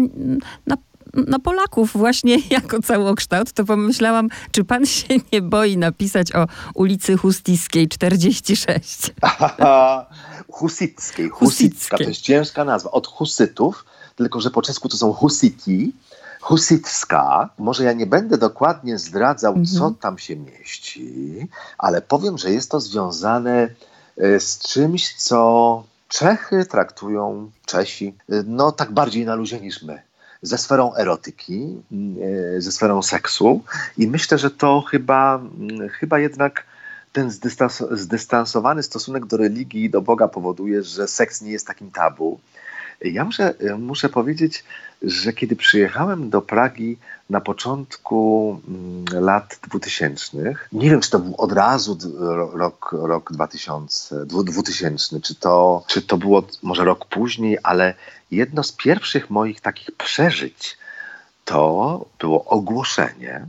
na 0.66 0.76
na 1.14 1.38
Polaków 1.38 1.92
właśnie 1.92 2.36
jako 2.50 2.82
całokształt, 2.82 3.52
to 3.52 3.64
pomyślałam, 3.64 4.28
czy 4.50 4.64
pan 4.64 4.86
się 4.96 5.14
nie 5.32 5.42
boi 5.42 5.76
napisać 5.76 6.34
o 6.34 6.46
ulicy 6.74 7.16
Hustiskiej 7.16 7.88
46? 7.88 9.12
Husickiej. 10.50 11.28
Husicka 11.28 11.96
to 11.96 12.02
jest 12.02 12.20
ciężka 12.20 12.64
nazwa. 12.64 12.90
Od 12.90 13.06
husytów, 13.06 13.84
tylko 14.16 14.40
że 14.40 14.50
po 14.50 14.62
czesku 14.62 14.88
to 14.88 14.96
są 14.96 15.12
husiti. 15.12 15.92
Husitska. 16.40 17.48
Może 17.58 17.84
ja 17.84 17.92
nie 17.92 18.06
będę 18.06 18.38
dokładnie 18.38 18.98
zdradzał, 18.98 19.52
mhm. 19.52 19.66
co 19.66 19.90
tam 20.00 20.18
się 20.18 20.36
mieści, 20.36 21.48
ale 21.78 22.02
powiem, 22.02 22.38
że 22.38 22.50
jest 22.50 22.70
to 22.70 22.80
związane 22.80 23.68
e, 24.18 24.40
z 24.40 24.58
czymś, 24.58 25.14
co 25.14 25.84
Czechy 26.08 26.64
traktują, 26.64 27.50
Czesi, 27.66 28.14
e, 28.28 28.42
no 28.46 28.72
tak 28.72 28.92
bardziej 28.92 29.24
na 29.24 29.34
luzie 29.34 29.60
niż 29.60 29.82
my 29.82 30.02
ze 30.44 30.58
sferą 30.58 30.94
erotyki, 30.94 31.82
e, 32.56 32.60
ze 32.60 32.72
sferą 32.72 33.02
seksu 33.02 33.64
i 33.98 34.08
myślę, 34.08 34.38
że 34.38 34.50
to 34.50 34.80
chyba, 34.80 35.34
mm, 35.36 35.88
chyba 35.88 36.18
jednak 36.18 36.64
ten 37.12 37.30
zdystans 37.30 37.82
zdystansowany 37.90 38.82
stosunek 38.82 39.26
do 39.26 39.36
religii 39.36 39.90
do 39.90 40.02
Boga 40.02 40.28
powoduje, 40.28 40.82
że 40.82 41.08
seks 41.08 41.42
nie 41.42 41.52
jest 41.52 41.66
takim 41.66 41.90
tabu. 41.90 42.40
Ja 43.12 43.24
muszę, 43.24 43.54
muszę 43.78 44.08
powiedzieć, 44.08 44.64
że 45.02 45.32
kiedy 45.32 45.56
przyjechałem 45.56 46.30
do 46.30 46.42
Pragi 46.42 46.96
na 47.30 47.40
początku 47.40 48.60
mm, 48.68 49.24
lat 49.24 49.58
2000, 49.68 50.54
nie 50.72 50.90
wiem, 50.90 51.00
czy 51.00 51.10
to 51.10 51.18
był 51.18 51.34
od 51.36 51.52
razu 51.52 51.98
rok, 52.52 52.92
rok 52.92 53.32
2000, 53.32 54.26
2000 54.26 55.20
czy, 55.20 55.34
to, 55.34 55.84
czy 55.86 56.02
to 56.02 56.16
było 56.16 56.42
może 56.62 56.84
rok 56.84 57.04
później, 57.04 57.58
ale 57.62 57.94
jedno 58.30 58.62
z 58.62 58.72
pierwszych 58.72 59.30
moich 59.30 59.60
takich 59.60 59.92
przeżyć 59.96 60.78
to 61.44 62.06
było 62.18 62.44
ogłoszenie, 62.44 63.46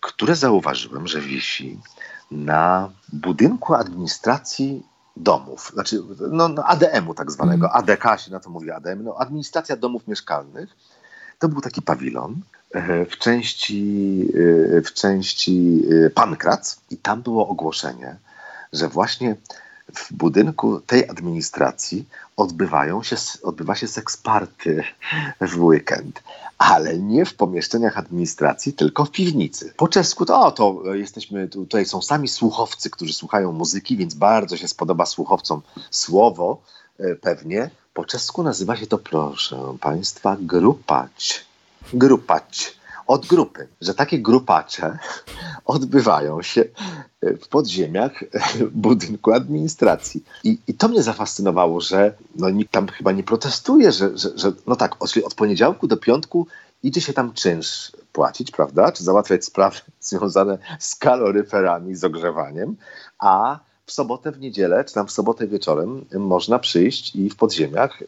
które 0.00 0.36
zauważyłem, 0.36 1.06
że 1.06 1.20
wisi 1.20 1.78
na 2.30 2.90
budynku 3.12 3.74
administracji 3.74 4.82
domów, 5.16 5.70
znaczy 5.74 6.02
no, 6.30 6.48
no 6.48 6.64
ADM-u 6.64 7.14
tak 7.14 7.30
zwanego, 7.30 7.66
mm. 7.66 7.78
ADK 7.78 8.20
się 8.20 8.30
na 8.30 8.40
to 8.40 8.50
mówi 8.50 8.70
ADM, 8.70 9.04
no, 9.04 9.16
administracja 9.18 9.76
domów 9.76 10.08
mieszkalnych. 10.08 10.76
To 11.38 11.48
był 11.48 11.60
taki 11.60 11.82
pawilon 11.82 12.40
e, 12.70 13.04
w 13.04 13.18
części, 13.18 14.28
e, 14.76 14.82
w 14.82 14.92
części 14.92 15.82
e, 16.06 16.10
Pankrac 16.10 16.76
i 16.90 16.96
tam 16.96 17.22
było 17.22 17.48
ogłoszenie, 17.48 18.16
że 18.72 18.88
właśnie 18.88 19.36
w 19.94 20.12
budynku 20.12 20.80
tej 20.80 21.08
administracji 21.08 22.04
odbywają 22.36 23.02
się, 23.02 23.16
odbywa 23.42 23.74
się 23.74 23.88
seksparty 23.88 24.84
w 25.40 25.64
weekend, 25.64 26.22
ale 26.58 26.98
nie 26.98 27.24
w 27.24 27.34
pomieszczeniach 27.34 27.98
administracji, 27.98 28.72
tylko 28.72 29.04
w 29.04 29.10
piwnicy. 29.10 29.74
Po 29.76 29.88
czesku 29.88 30.26
to, 30.26 30.40
o, 30.40 30.52
to 30.52 30.94
jesteśmy, 30.94 31.48
tutaj 31.48 31.86
są 31.86 32.02
sami 32.02 32.28
słuchowcy, 32.28 32.90
którzy 32.90 33.12
słuchają 33.12 33.52
muzyki, 33.52 33.96
więc 33.96 34.14
bardzo 34.14 34.56
się 34.56 34.68
spodoba 34.68 35.06
słuchowcom 35.06 35.62
słowo 35.90 36.62
e, 36.98 37.14
pewnie. 37.14 37.70
Po 37.94 38.04
czesku 38.04 38.42
nazywa 38.42 38.76
się 38.76 38.86
to, 38.86 38.98
proszę 38.98 39.76
Państwa, 39.80 40.36
grupać. 40.40 41.44
Grupać 41.92 42.81
od 43.12 43.26
grupy, 43.26 43.68
że 43.80 43.94
takie 43.94 44.18
grupacze 44.18 44.98
odbywają 45.64 46.42
się 46.42 46.64
w 47.22 47.48
podziemiach 47.48 48.24
budynku 48.72 49.32
administracji. 49.32 50.24
I, 50.44 50.58
i 50.68 50.74
to 50.74 50.88
mnie 50.88 51.02
zafascynowało, 51.02 51.80
że 51.80 52.14
no, 52.36 52.50
nikt 52.50 52.72
tam 52.72 52.88
chyba 52.88 53.12
nie 53.12 53.22
protestuje, 53.22 53.92
że, 53.92 54.18
że, 54.18 54.38
że 54.38 54.52
no 54.66 54.76
tak, 54.76 54.96
od 55.24 55.34
poniedziałku 55.34 55.86
do 55.86 55.96
piątku 55.96 56.46
idzie 56.82 57.00
się 57.00 57.12
tam 57.12 57.32
czynsz 57.32 57.92
płacić, 58.12 58.50
prawda? 58.50 58.92
Czy 58.92 59.04
załatwiać 59.04 59.44
sprawy 59.44 59.80
związane 60.00 60.58
z 60.78 60.94
kaloryferami, 60.94 61.94
z 61.94 62.04
ogrzewaniem, 62.04 62.76
a 63.18 63.58
w 63.86 63.92
sobotę, 63.92 64.32
w 64.32 64.40
niedzielę, 64.40 64.84
czy 64.84 64.94
tam 64.94 65.06
w 65.06 65.12
sobotę 65.12 65.46
wieczorem 65.46 66.04
można 66.14 66.58
przyjść 66.58 67.16
i 67.16 67.30
w 67.30 67.36
podziemiach 67.36 68.02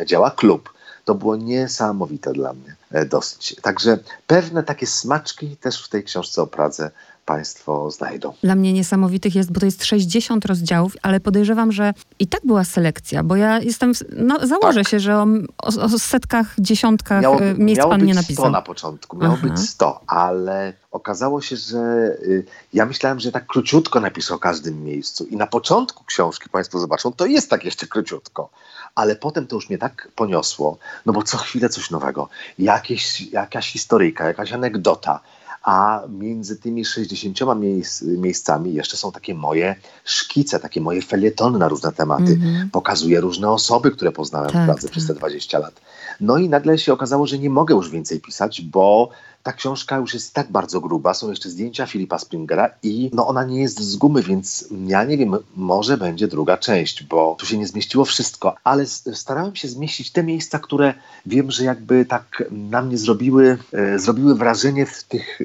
y, 0.00 0.06
działa 0.06 0.30
klub 0.30 0.72
to 1.10 1.14
było 1.14 1.36
niesamowite 1.36 2.32
dla 2.32 2.52
mnie 2.52 2.74
e, 2.90 3.06
dosyć. 3.06 3.56
Także 3.62 3.98
pewne 4.26 4.62
takie 4.62 4.86
smaczki 4.86 5.56
też 5.56 5.84
w 5.84 5.88
tej 5.88 6.04
książce 6.04 6.42
o 6.42 6.46
Pradze 6.46 6.90
Państwo 7.26 7.90
znajdą. 7.90 8.32
Dla 8.42 8.54
mnie 8.54 8.72
niesamowitych 8.72 9.34
jest, 9.34 9.52
bo 9.52 9.60
to 9.60 9.66
jest 9.66 9.84
60 9.84 10.44
rozdziałów, 10.44 10.92
ale 11.02 11.20
podejrzewam, 11.20 11.72
że 11.72 11.94
i 12.18 12.26
tak 12.26 12.40
była 12.44 12.64
selekcja, 12.64 13.22
bo 13.22 13.36
ja 13.36 13.58
jestem, 13.58 13.92
no, 14.16 14.46
założę 14.46 14.80
tak. 14.80 14.88
się, 14.88 15.00
że 15.00 15.16
o, 15.16 15.26
o, 15.58 15.82
o, 15.82 15.98
setkach, 15.98 16.54
dziesiątkach 16.58 17.22
miało, 17.22 17.40
e, 17.40 17.54
miejsc 17.54 17.82
pan 17.82 18.04
nie 18.04 18.14
napisał. 18.14 18.44
100 18.44 18.50
na 18.50 18.62
początku, 18.62 19.16
miało 19.16 19.34
Aha. 19.38 19.48
być 19.48 19.70
100, 19.70 20.00
ale 20.06 20.72
okazało 20.90 21.40
się, 21.40 21.56
że 21.56 21.78
y, 22.22 22.44
ja 22.72 22.86
myślałem, 22.86 23.20
że 23.20 23.32
tak 23.32 23.46
króciutko 23.46 24.00
napiszę 24.00 24.34
o 24.34 24.38
każdym 24.38 24.84
miejscu 24.84 25.24
i 25.24 25.36
na 25.36 25.46
początku 25.46 26.04
książki 26.04 26.48
Państwo 26.48 26.78
zobaczą, 26.78 27.12
to 27.12 27.26
jest 27.26 27.50
tak 27.50 27.64
jeszcze 27.64 27.86
króciutko 27.86 28.50
ale 28.94 29.16
potem 29.16 29.46
to 29.46 29.56
już 29.56 29.68
mnie 29.68 29.78
tak 29.78 30.08
poniosło, 30.16 30.78
no 31.06 31.12
bo 31.12 31.22
co 31.22 31.38
chwilę 31.38 31.68
coś 31.68 31.90
nowego, 31.90 32.28
Jakieś, 32.58 33.20
jakaś 33.20 33.72
historyjka, 33.72 34.24
jakaś 34.24 34.52
anegdota, 34.52 35.20
a 35.62 36.02
między 36.08 36.56
tymi 36.56 36.84
60 36.84 37.38
miejsc, 37.56 38.02
miejscami 38.02 38.74
jeszcze 38.74 38.96
są 38.96 39.12
takie 39.12 39.34
moje 39.34 39.76
szkice, 40.04 40.60
takie 40.60 40.80
moje 40.80 41.02
felietony 41.02 41.58
na 41.58 41.68
różne 41.68 41.92
tematy. 41.92 42.32
Mm 42.32 42.40
-hmm. 42.40 42.70
Pokazuję 42.72 43.20
różne 43.20 43.50
osoby, 43.50 43.90
które 43.90 44.12
poznałem 44.12 44.50
tak, 44.50 44.62
w 44.62 44.64
Pradze 44.64 44.82
tak. 44.82 44.90
przez 44.90 45.06
te 45.06 45.14
20 45.14 45.58
lat. 45.58 45.80
No 46.20 46.36
i 46.36 46.48
nagle 46.48 46.78
się 46.78 46.92
okazało, 46.92 47.26
że 47.26 47.38
nie 47.38 47.50
mogę 47.50 47.74
już 47.74 47.90
więcej 47.90 48.20
pisać, 48.20 48.60
bo 48.60 49.10
ta 49.42 49.52
książka 49.52 49.96
już 49.96 50.14
jest 50.14 50.34
tak 50.34 50.52
bardzo 50.52 50.80
gruba, 50.80 51.14
są 51.14 51.30
jeszcze 51.30 51.50
zdjęcia 51.50 51.86
Filipa 51.86 52.18
Springera 52.18 52.70
i 52.82 53.10
no 53.12 53.26
ona 53.26 53.44
nie 53.44 53.60
jest 53.60 53.80
z 53.80 53.96
gumy, 53.96 54.22
więc 54.22 54.68
ja 54.86 55.04
nie 55.04 55.18
wiem, 55.18 55.36
może 55.56 55.96
będzie 55.96 56.28
druga 56.28 56.56
część, 56.56 57.04
bo 57.04 57.36
tu 57.38 57.46
się 57.46 57.58
nie 57.58 57.66
zmieściło 57.66 58.04
wszystko, 58.04 58.54
ale 58.64 58.86
starałem 58.86 59.56
się 59.56 59.68
zmieścić 59.68 60.10
te 60.10 60.22
miejsca, 60.22 60.58
które 60.58 60.94
wiem, 61.26 61.50
że 61.50 61.64
jakby 61.64 62.04
tak 62.04 62.44
na 62.50 62.82
mnie 62.82 62.98
zrobiły, 62.98 63.58
e, 63.72 63.98
zrobiły 63.98 64.34
wrażenie 64.34 64.86
w 64.86 65.04
tych 65.04 65.40
e, 65.40 65.44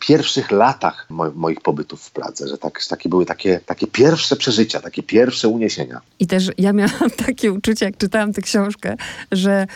pierwszych 0.00 0.50
latach 0.50 1.06
mo 1.10 1.30
moich 1.30 1.60
pobytów 1.60 2.02
w 2.02 2.10
Pradze, 2.10 2.48
że 2.48 2.58
tak, 2.58 2.86
takie 2.88 3.08
były 3.08 3.26
takie, 3.26 3.60
takie 3.66 3.86
pierwsze 3.86 4.36
przeżycia, 4.36 4.80
takie 4.80 5.02
pierwsze 5.02 5.48
uniesienia. 5.48 6.00
I 6.20 6.26
też 6.26 6.50
ja 6.58 6.72
miałam 6.72 7.10
takie 7.26 7.52
uczucie, 7.52 7.86
jak 7.86 7.96
czytałam 7.96 8.32
tę 8.32 8.42
książkę, 8.42 8.96
że 9.32 9.66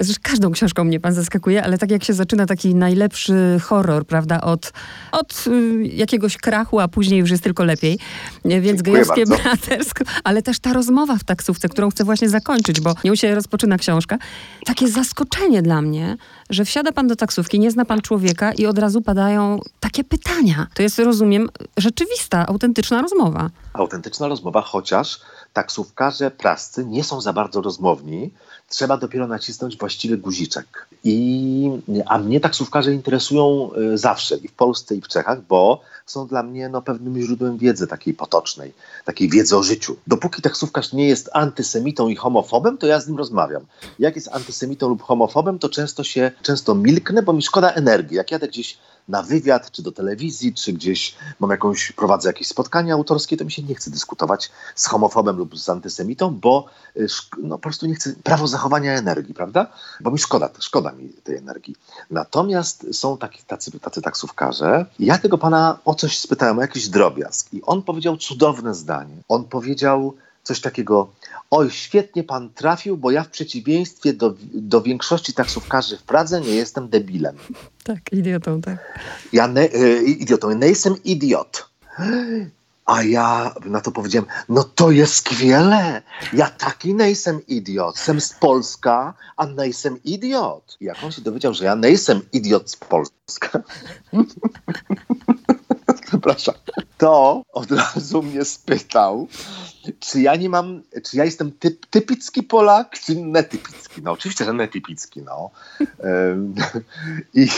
Zresztą 0.00 0.22
każdą 0.22 0.50
książką 0.50 0.84
mnie 0.84 1.00
pan 1.00 1.12
zaskakuje, 1.14 1.64
ale 1.64 1.78
tak 1.78 1.90
jak 1.90 2.04
się 2.04 2.12
zaczyna 2.12 2.46
taki 2.46 2.74
najlepszy 2.74 3.60
horror, 3.62 4.06
prawda, 4.06 4.40
od, 4.40 4.72
od 5.12 5.44
y, 5.46 5.82
jakiegoś 5.82 6.36
krachu, 6.36 6.80
a 6.80 6.88
później 6.88 7.20
już 7.20 7.30
jest 7.30 7.42
tylko 7.42 7.64
lepiej. 7.64 7.98
Więc 8.44 8.82
gejowskie 8.82 9.26
bratersko, 9.26 10.04
ale 10.24 10.42
też 10.42 10.58
ta 10.58 10.72
rozmowa 10.72 11.16
w 11.16 11.24
taksówce, 11.24 11.68
którą 11.68 11.90
chcę 11.90 12.04
właśnie 12.04 12.28
zakończyć, 12.28 12.80
bo 12.80 12.94
nią 13.04 13.14
się 13.14 13.34
rozpoczyna 13.34 13.78
książka. 13.78 14.18
Takie 14.66 14.88
zaskoczenie 14.88 15.62
dla 15.62 15.82
mnie, 15.82 16.16
że 16.50 16.64
wsiada 16.64 16.92
pan 16.92 17.08
do 17.08 17.16
taksówki, 17.16 17.60
nie 17.60 17.70
zna 17.70 17.84
pan 17.84 18.00
człowieka 18.00 18.52
i 18.52 18.66
od 18.66 18.78
razu 18.78 19.02
padają 19.02 19.60
takie 19.80 20.04
pytania. 20.04 20.66
To 20.74 20.82
jest, 20.82 20.98
rozumiem, 20.98 21.48
rzeczywista, 21.76 22.46
autentyczna 22.46 23.02
rozmowa. 23.02 23.50
Autentyczna 23.72 24.28
rozmowa, 24.28 24.60
chociaż 24.60 25.20
taksówkarze 25.52 26.30
prascy 26.30 26.84
nie 26.86 27.04
są 27.04 27.20
za 27.20 27.32
bardzo 27.32 27.60
rozmowni, 27.60 28.30
trzeba 28.74 28.96
dopiero 28.96 29.26
nacisnąć 29.26 29.78
właściwy 29.78 30.18
guziczek. 30.18 30.86
I, 31.04 31.70
a 32.06 32.18
mnie 32.18 32.40
taksówkarze 32.40 32.92
interesują 32.92 33.70
y, 33.94 33.98
zawsze 33.98 34.36
i 34.36 34.48
w 34.48 34.52
Polsce 34.52 34.94
i 34.94 35.00
w 35.00 35.08
Czechach, 35.08 35.42
bo 35.42 35.80
są 36.06 36.26
dla 36.26 36.42
mnie 36.42 36.68
no, 36.68 36.82
pewnym 36.82 37.20
źródłem 37.22 37.58
wiedzy 37.58 37.86
takiej 37.86 38.14
potocznej, 38.14 38.72
takiej 39.04 39.30
wiedzy 39.30 39.56
o 39.56 39.62
życiu. 39.62 39.96
Dopóki 40.06 40.42
taksówkarz 40.42 40.92
nie 40.92 41.08
jest 41.08 41.30
antysemitą 41.32 42.08
i 42.08 42.16
homofobem, 42.16 42.78
to 42.78 42.86
ja 42.86 43.00
z 43.00 43.08
nim 43.08 43.18
rozmawiam. 43.18 43.62
Jak 43.98 44.16
jest 44.16 44.28
antysemitą 44.32 44.88
lub 44.88 45.02
homofobem, 45.02 45.58
to 45.58 45.68
często 45.68 46.04
się, 46.04 46.30
często 46.42 46.74
milknę, 46.74 47.22
bo 47.22 47.32
mi 47.32 47.42
szkoda 47.42 47.70
energii. 47.70 48.16
Jak 48.16 48.30
jadę 48.30 48.48
gdzieś 48.48 48.78
na 49.08 49.22
wywiad, 49.22 49.70
czy 49.70 49.82
do 49.82 49.92
telewizji, 49.92 50.54
czy 50.54 50.72
gdzieś 50.72 51.14
mam 51.40 51.50
jakąś, 51.50 51.92
prowadzę 51.92 52.28
jakieś 52.28 52.48
spotkania 52.48 52.94
autorskie, 52.94 53.36
to 53.36 53.44
mi 53.44 53.52
się 53.52 53.62
nie 53.62 53.74
chce 53.74 53.90
dyskutować 53.90 54.50
z 54.74 54.86
homofobem 54.86 55.36
lub 55.36 55.58
z 55.58 55.68
antysemitą, 55.68 56.30
bo 56.30 56.66
y, 56.96 57.06
no, 57.38 57.56
po 57.58 57.62
prostu 57.62 57.86
nie 57.86 57.94
chcę, 57.94 58.14
prawo 58.22 58.48
zachowania 58.48 58.92
energii, 58.92 59.34
prawda? 59.34 59.66
Bo 60.00 60.10
mi 60.10 60.18
szkoda, 60.18 60.50
szkoda 60.58 60.92
mi 60.92 61.08
tej 61.08 61.36
energii. 61.36 61.76
Natomiast 62.10 62.86
są 62.92 63.18
taki, 63.18 63.42
tacy, 63.42 63.80
tacy 63.80 64.02
taksówkarze. 64.02 64.86
Ja 64.98 65.18
tego 65.18 65.38
pana 65.38 65.78
o 65.84 65.94
coś 65.94 66.18
spytałem, 66.18 66.58
o 66.58 66.62
jakiś 66.62 66.88
drobiazg 66.88 67.54
i 67.54 67.62
on 67.62 67.82
powiedział 67.82 68.16
cudowne 68.16 68.74
zdanie. 68.74 69.16
On 69.28 69.44
powiedział 69.44 70.14
coś 70.44 70.60
takiego, 70.60 71.12
oj, 71.50 71.70
świetnie 71.70 72.24
pan 72.24 72.50
trafił, 72.50 72.96
bo 72.96 73.10
ja 73.10 73.24
w 73.24 73.28
przeciwieństwie 73.28 74.12
do, 74.12 74.34
do 74.54 74.82
większości 74.82 75.32
taksówkarzy 75.32 75.96
w 75.98 76.02
Pradze 76.02 76.40
nie 76.40 76.54
jestem 76.54 76.88
debilem. 76.88 77.36
Tak, 77.84 78.12
idiotą, 78.12 78.60
tak. 78.60 78.98
Ja 79.32 79.48
ne, 79.48 79.74
y, 79.74 80.02
idiotą, 80.04 80.52
nie 80.52 80.66
jestem 80.66 81.02
idiot. 81.04 81.68
A 82.86 83.02
ja 83.02 83.54
na 83.64 83.80
to 83.80 83.92
powiedziałem, 83.92 84.28
no 84.48 84.64
to 84.64 84.90
jest 84.90 85.14
skwiele. 85.14 86.02
Ja 86.32 86.50
taki 86.50 86.94
nie 86.94 87.08
jestem 87.08 87.46
idiot. 87.46 87.96
Jestem 87.96 88.20
z 88.20 88.32
Polska, 88.32 89.14
a 89.36 89.46
nie 89.46 89.66
jestem 89.66 90.02
idiot. 90.02 90.76
I 90.80 90.84
jak 90.84 91.04
on 91.04 91.12
się 91.12 91.22
dowiedział, 91.22 91.54
że 91.54 91.64
ja 91.64 91.74
nie 91.74 91.90
jestem 91.90 92.20
idiot 92.32 92.70
z 92.70 92.76
Polska, 92.76 93.62
przepraszam, 96.08 96.54
to 96.98 97.42
od 97.52 97.70
razu 97.70 98.22
mnie 98.22 98.44
spytał, 98.44 99.28
czy 100.06 100.20
ja 100.20 100.36
nie 100.36 100.48
mam, 100.48 100.82
czy 101.04 101.16
ja 101.16 101.24
jestem 101.24 101.52
typ, 101.52 101.86
typicki 101.86 102.42
Polak, 102.42 102.98
czy 102.98 103.16
netypicki? 103.16 104.02
No 104.02 104.12
oczywiście, 104.12 104.44
że 104.44 104.52
netypicki, 104.52 105.22
no. 105.22 105.50
I 107.34 107.48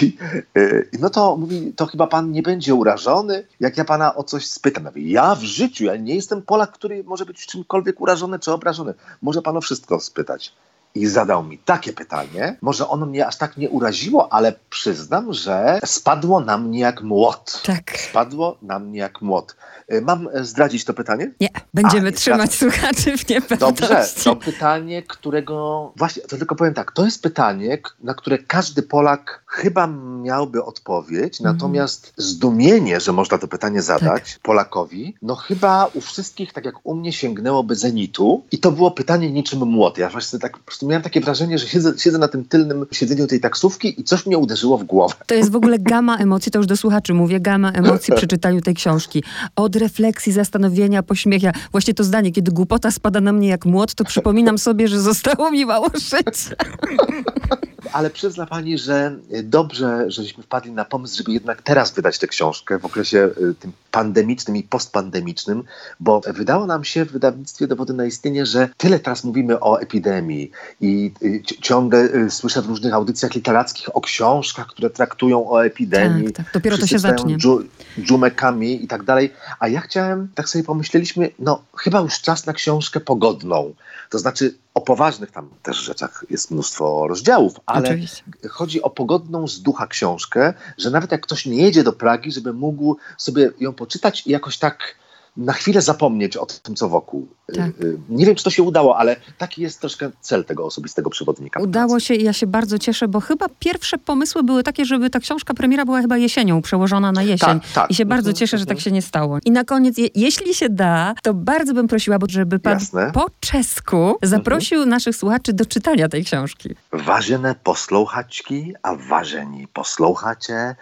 no 1.01 1.11
to 1.11 1.37
mówi, 1.37 1.73
to 1.77 1.87
chyba 1.87 2.07
pan 2.07 2.33
nie 2.33 2.43
będzie 2.43 2.75
urażony, 2.75 3.47
jak 3.61 3.77
ja 3.77 3.85
pana 3.85 4.15
o 4.15 4.25
coś 4.25 4.47
spytam. 4.47 4.85
Ja, 4.85 4.91
ja 4.97 5.35
w 5.35 5.43
życiu, 5.43 5.85
ja 5.85 5.97
nie 5.97 6.15
jestem 6.15 6.43
Polak, 6.43 6.73
który 6.73 7.05
może 7.05 7.27
być 7.27 7.47
czymkolwiek 7.47 8.01
urażony 8.01 8.39
czy 8.39 8.53
obrażony. 8.53 8.95
Może 9.23 9.43
pan 9.43 9.57
o 9.57 9.61
wszystko 9.61 10.01
spytać 10.01 10.53
i 10.97 11.07
zadał 11.07 11.45
mi 11.45 11.59
takie 11.59 11.93
pytanie. 11.93 12.57
Może 12.61 12.89
ono 12.89 13.07
mnie 13.07 13.27
aż 13.27 13.37
tak 13.37 13.57
nie 13.57 13.71
uraziło, 13.71 14.33
ale 14.33 14.55
przyznam, 14.71 15.33
że 15.33 15.81
spadło 15.85 16.41
na 16.41 16.59
mnie 16.59 16.81
jak 16.81 17.03
młot. 17.03 17.63
Tak. 17.65 17.99
Spadło 17.99 18.57
na 18.63 18.79
mnie 18.79 18.99
jak 18.99 19.23
młot. 19.23 19.57
Y, 19.93 20.03
mam 20.03 20.29
zdradzić 20.35 20.85
to 20.85 20.95
pytanie? 20.95 21.31
Nie, 21.41 21.49
będziemy 21.75 22.03
A, 22.03 22.11
nie 22.11 22.17
trzymać 22.17 22.55
słuchaczy 22.55 23.19
w 23.19 23.29
niepewności. 23.29 23.83
Dobrze, 23.83 24.07
to 24.25 24.37
pytanie, 24.37 25.03
którego... 25.03 25.93
Właśnie, 25.97 26.23
to 26.23 26.37
tylko 26.37 26.55
powiem 26.55 26.75
tak, 26.75 26.93
to 26.93 27.05
jest 27.05 27.23
pytanie, 27.23 27.79
na 28.03 28.15
które 28.15 28.39
każdy 28.39 28.83
Polak 28.83 29.45
chyba 29.47 29.87
miałby 30.23 30.65
odpowiedź, 30.65 31.41
mm. 31.41 31.53
natomiast 31.53 32.13
zdumienie, 32.17 33.01
że 33.01 33.13
można 33.13 33.39
to 33.39 33.49
pytanie 33.49 33.83
zadać 33.83 34.33
tak. 34.33 34.43
Polakowi, 34.43 35.15
no 35.23 35.35
chyba 35.35 35.87
u 35.95 36.01
wszystkich, 36.01 36.53
tak 36.53 36.65
jak 36.65 36.75
u 36.85 36.95
mnie, 36.95 37.13
sięgnęłoby 37.13 37.75
zenitu 37.75 38.45
i 38.53 38.59
to 38.59 38.73
było 38.73 38.91
pytanie 38.91 39.31
niczym 39.31 39.59
młot. 39.59 39.99
Ja 39.99 40.09
właśnie 40.09 40.39
tak 40.39 40.59
po 40.59 40.65
prostu 40.65 40.86
miałem 40.87 41.03
takie 41.03 41.21
wrażenie, 41.21 41.59
że 41.59 41.67
siedzę, 41.67 41.93
siedzę 41.99 42.19
na 42.19 42.29
tym 42.29 42.45
tylnym 42.45 42.87
siedzeniu 42.93 43.27
tej 43.27 43.41
taksówki 43.41 44.01
i 44.01 44.05
coś 44.05 44.27
mnie 44.27 44.39
uderzyło 44.39 44.79
w 44.79 44.85
głowę. 44.85 45.15
To 45.27 45.35
jest 45.35 45.53
w 45.53 45.57
ogóle 45.57 45.79
gama 45.79 46.17
emocji, 46.17 46.53
to 46.53 46.59
już 46.59 46.67
do 46.67 46.77
słuchaczy 46.77 47.15
mówię, 47.15 47.41
gama 47.41 47.73
emocji 47.73 48.15
przy 48.17 48.27
czytaniu 48.27 48.61
tej 48.61 48.75
książki. 48.75 49.25
Od 49.57 49.77
refleksji, 49.77 50.33
zastanowienia, 50.33 51.03
pośmiecha. 51.03 51.53
Właśnie 51.73 51.95
to 51.95 52.05
zdanie, 52.05 52.33
kiedy 52.33 52.53
głupota 52.53 52.91
spada 52.91 53.21
na 53.21 53.33
mnie 53.33 53.49
jak 53.49 53.65
młot, 53.65 53.95
to 53.95 54.05
przypominam 54.05 54.59
sobie, 54.59 54.89
że 54.89 55.01
zostało 55.01 55.51
mi 55.51 55.67
mało 55.67 55.89
życia. 55.95 56.57
Ale 57.93 58.11
przyzna 58.11 58.47
pani, 58.47 58.79
że 58.79 59.17
dobrze, 59.43 60.05
żeśmy 60.09 60.43
wpadli 60.43 60.73
na 60.73 60.85
pomysł, 60.85 61.17
żeby 61.17 61.33
jednak 61.33 61.63
teraz 61.63 61.93
wydać 61.93 62.19
tę 62.19 62.27
książkę 62.27 62.79
w 62.79 62.85
okresie 62.85 63.19
y, 63.19 63.55
tym 63.55 63.73
pandemicznym 63.91 64.57
i 64.57 64.63
postpandemicznym, 64.63 65.65
bo 66.01 66.21
wydało 66.21 66.67
nam 66.67 66.85
się 66.85 67.05
w 67.05 67.13
wydawnictwie 67.13 67.67
Dowody 67.67 67.93
na 67.93 68.05
istnienie, 68.05 68.47
że 68.47 68.69
tyle 68.77 68.99
teraz 68.99 69.25
mówimy 69.25 69.61
o 69.61 69.81
epidemii 69.81 70.51
i 70.81 71.13
y, 71.23 71.43
ciągle 71.63 72.31
słyszę 72.31 72.63
w 72.63 72.67
różnych 72.67 72.95
audycjach 72.95 73.35
literackich 73.35 73.97
o 73.97 74.01
książkach, 74.01 74.67
które 74.67 74.91
traktują 74.91 75.51
o 75.51 75.65
epidemii. 75.65 76.33
Tak, 76.33 76.45
tak. 76.45 76.55
Dopiero 76.55 76.79
to 76.79 76.87
się 76.87 76.99
zacznie. 76.99 77.37
Dżu, 77.37 77.63
dżumekami 78.01 78.85
i 78.85 78.89
tak 78.89 79.03
dalej. 79.03 79.33
A 79.61 79.69
ja 79.69 79.81
chciałem, 79.81 80.29
tak 80.35 80.49
sobie 80.49 80.65
pomyśleliśmy, 80.65 81.31
no 81.39 81.63
chyba 81.77 82.01
już 82.01 82.21
czas 82.21 82.47
na 82.47 82.53
książkę 82.53 83.01
pogodną. 83.01 83.75
To 84.11 84.19
znaczy 84.19 84.55
o 84.75 84.81
poważnych 84.81 85.31
tam 85.31 85.49
też 85.63 85.77
rzeczach 85.77 86.25
jest 86.31 86.51
mnóstwo 86.51 87.09
rozdziałów, 87.09 87.55
ale 87.77 87.89
Oczywiście. 87.89 88.23
chodzi 88.51 88.83
o 88.83 88.91
pogodną 88.91 89.49
z 89.49 89.63
ducha 89.63 89.87
książkę, 89.87 90.55
że 90.79 90.91
nawet 90.91 91.13
jak 91.13 91.21
ktoś 91.21 91.47
nie 91.47 91.63
jedzie 91.63 91.85
do 91.85 91.93
Pragi, 91.93 92.33
żeby 92.33 92.53
mógł 92.53 92.97
sobie 93.19 93.51
ją 93.61 93.73
poczytać 93.73 94.27
i 94.27 94.31
jakoś 94.31 94.59
tak 94.59 94.95
na 95.37 95.53
chwilę 95.53 95.83
zapomnieć 95.83 96.37
o 96.37 96.47
tym, 96.47 96.75
co 96.75 96.89
wokół. 96.89 97.29
Tak. 97.47 97.59
Y, 97.59 97.85
y, 97.85 97.99
nie 98.09 98.27
wiem, 98.27 98.35
czy 98.35 98.45
to 98.45 98.51
się 98.51 98.63
udało, 98.63 98.99
ale 98.99 99.17
taki 99.39 99.63
jest 99.63 99.81
troszkę 99.81 100.11
cel 100.21 100.45
tego 100.45 100.65
osobistego 100.65 101.11
przewodnika. 101.11 101.61
Udało 101.61 102.01
się 102.01 102.15
i 102.15 102.25
ja 102.25 102.33
się 102.33 102.47
bardzo 102.47 102.79
cieszę, 102.79 103.09
bo 103.09 103.21
chyba 103.21 103.47
pierwsze 103.59 103.99
pomysły 103.99 104.43
były 104.43 104.63
takie, 104.63 104.85
żeby 104.85 105.11
ta 105.11 105.21
książka 105.21 105.55
premiera 105.55 105.85
była 105.85 106.01
chyba 106.01 106.17
jesienią, 106.17 106.63
przełożona 106.63 107.13
na 107.13 107.23
jesień. 107.23 107.61
Tak, 107.61 107.73
tak. 107.75 107.91
I 107.91 107.95
się 107.95 108.05
bardzo 108.05 108.31
mhm, 108.31 108.37
cieszę, 108.37 108.59
że 108.59 108.67
tak 108.67 108.77
mhm. 108.77 108.85
się 108.85 108.91
nie 108.91 109.03
stało. 109.03 109.39
I 109.45 109.51
na 109.51 109.65
koniec, 109.65 109.99
je, 109.99 110.09
jeśli 110.15 110.55
się 110.55 110.69
da, 110.69 111.15
to 111.23 111.35
bardzo 111.35 111.75
bym 111.75 111.89
prosiła, 111.89 112.19
żeby 112.29 112.59
pan 112.59 112.73
Jasne. 112.73 113.11
po 113.13 113.27
czesku 113.41 114.19
zaprosił 114.23 114.77
mhm. 114.77 114.91
naszych 114.91 115.17
słuchaczy 115.17 115.53
do 115.53 115.67
czytania 115.67 116.09
tej 116.09 116.25
książki. 116.25 116.75
Ważene 116.93 117.55
poslouchaczki, 117.55 118.75
a 118.83 118.95
ważeni 118.95 119.69
poslouchacie 119.69 120.77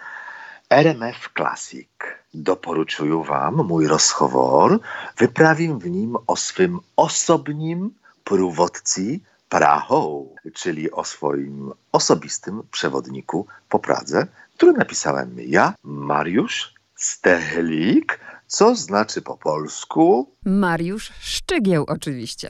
RMF 0.69 1.29
Classic. 1.37 1.87
Doporučuju 2.35 3.23
wam 3.23 3.55
mój 3.55 3.87
rozchowor, 3.87 4.79
wyprawim 5.17 5.79
w 5.79 5.89
nim 5.89 6.17
o 6.27 6.35
swym 6.35 6.79
osobnim 6.95 7.91
prówodcy 8.23 9.19
Prahą, 9.49 10.29
czyli 10.53 10.91
o 10.91 11.03
swoim 11.03 11.71
osobistym 11.91 12.63
przewodniku 12.71 13.47
po 13.69 13.79
Pradze, 13.79 14.27
który 14.55 14.73
napisałem 14.73 15.35
ja, 15.47 15.73
Mariusz 15.83 16.73
Stehelik, 16.95 18.19
co 18.47 18.75
znaczy 18.75 19.21
po 19.21 19.37
polsku... 19.37 20.29
Mariusz 20.45 21.11
Szczygieł 21.19 21.85
oczywiście. 21.87 22.49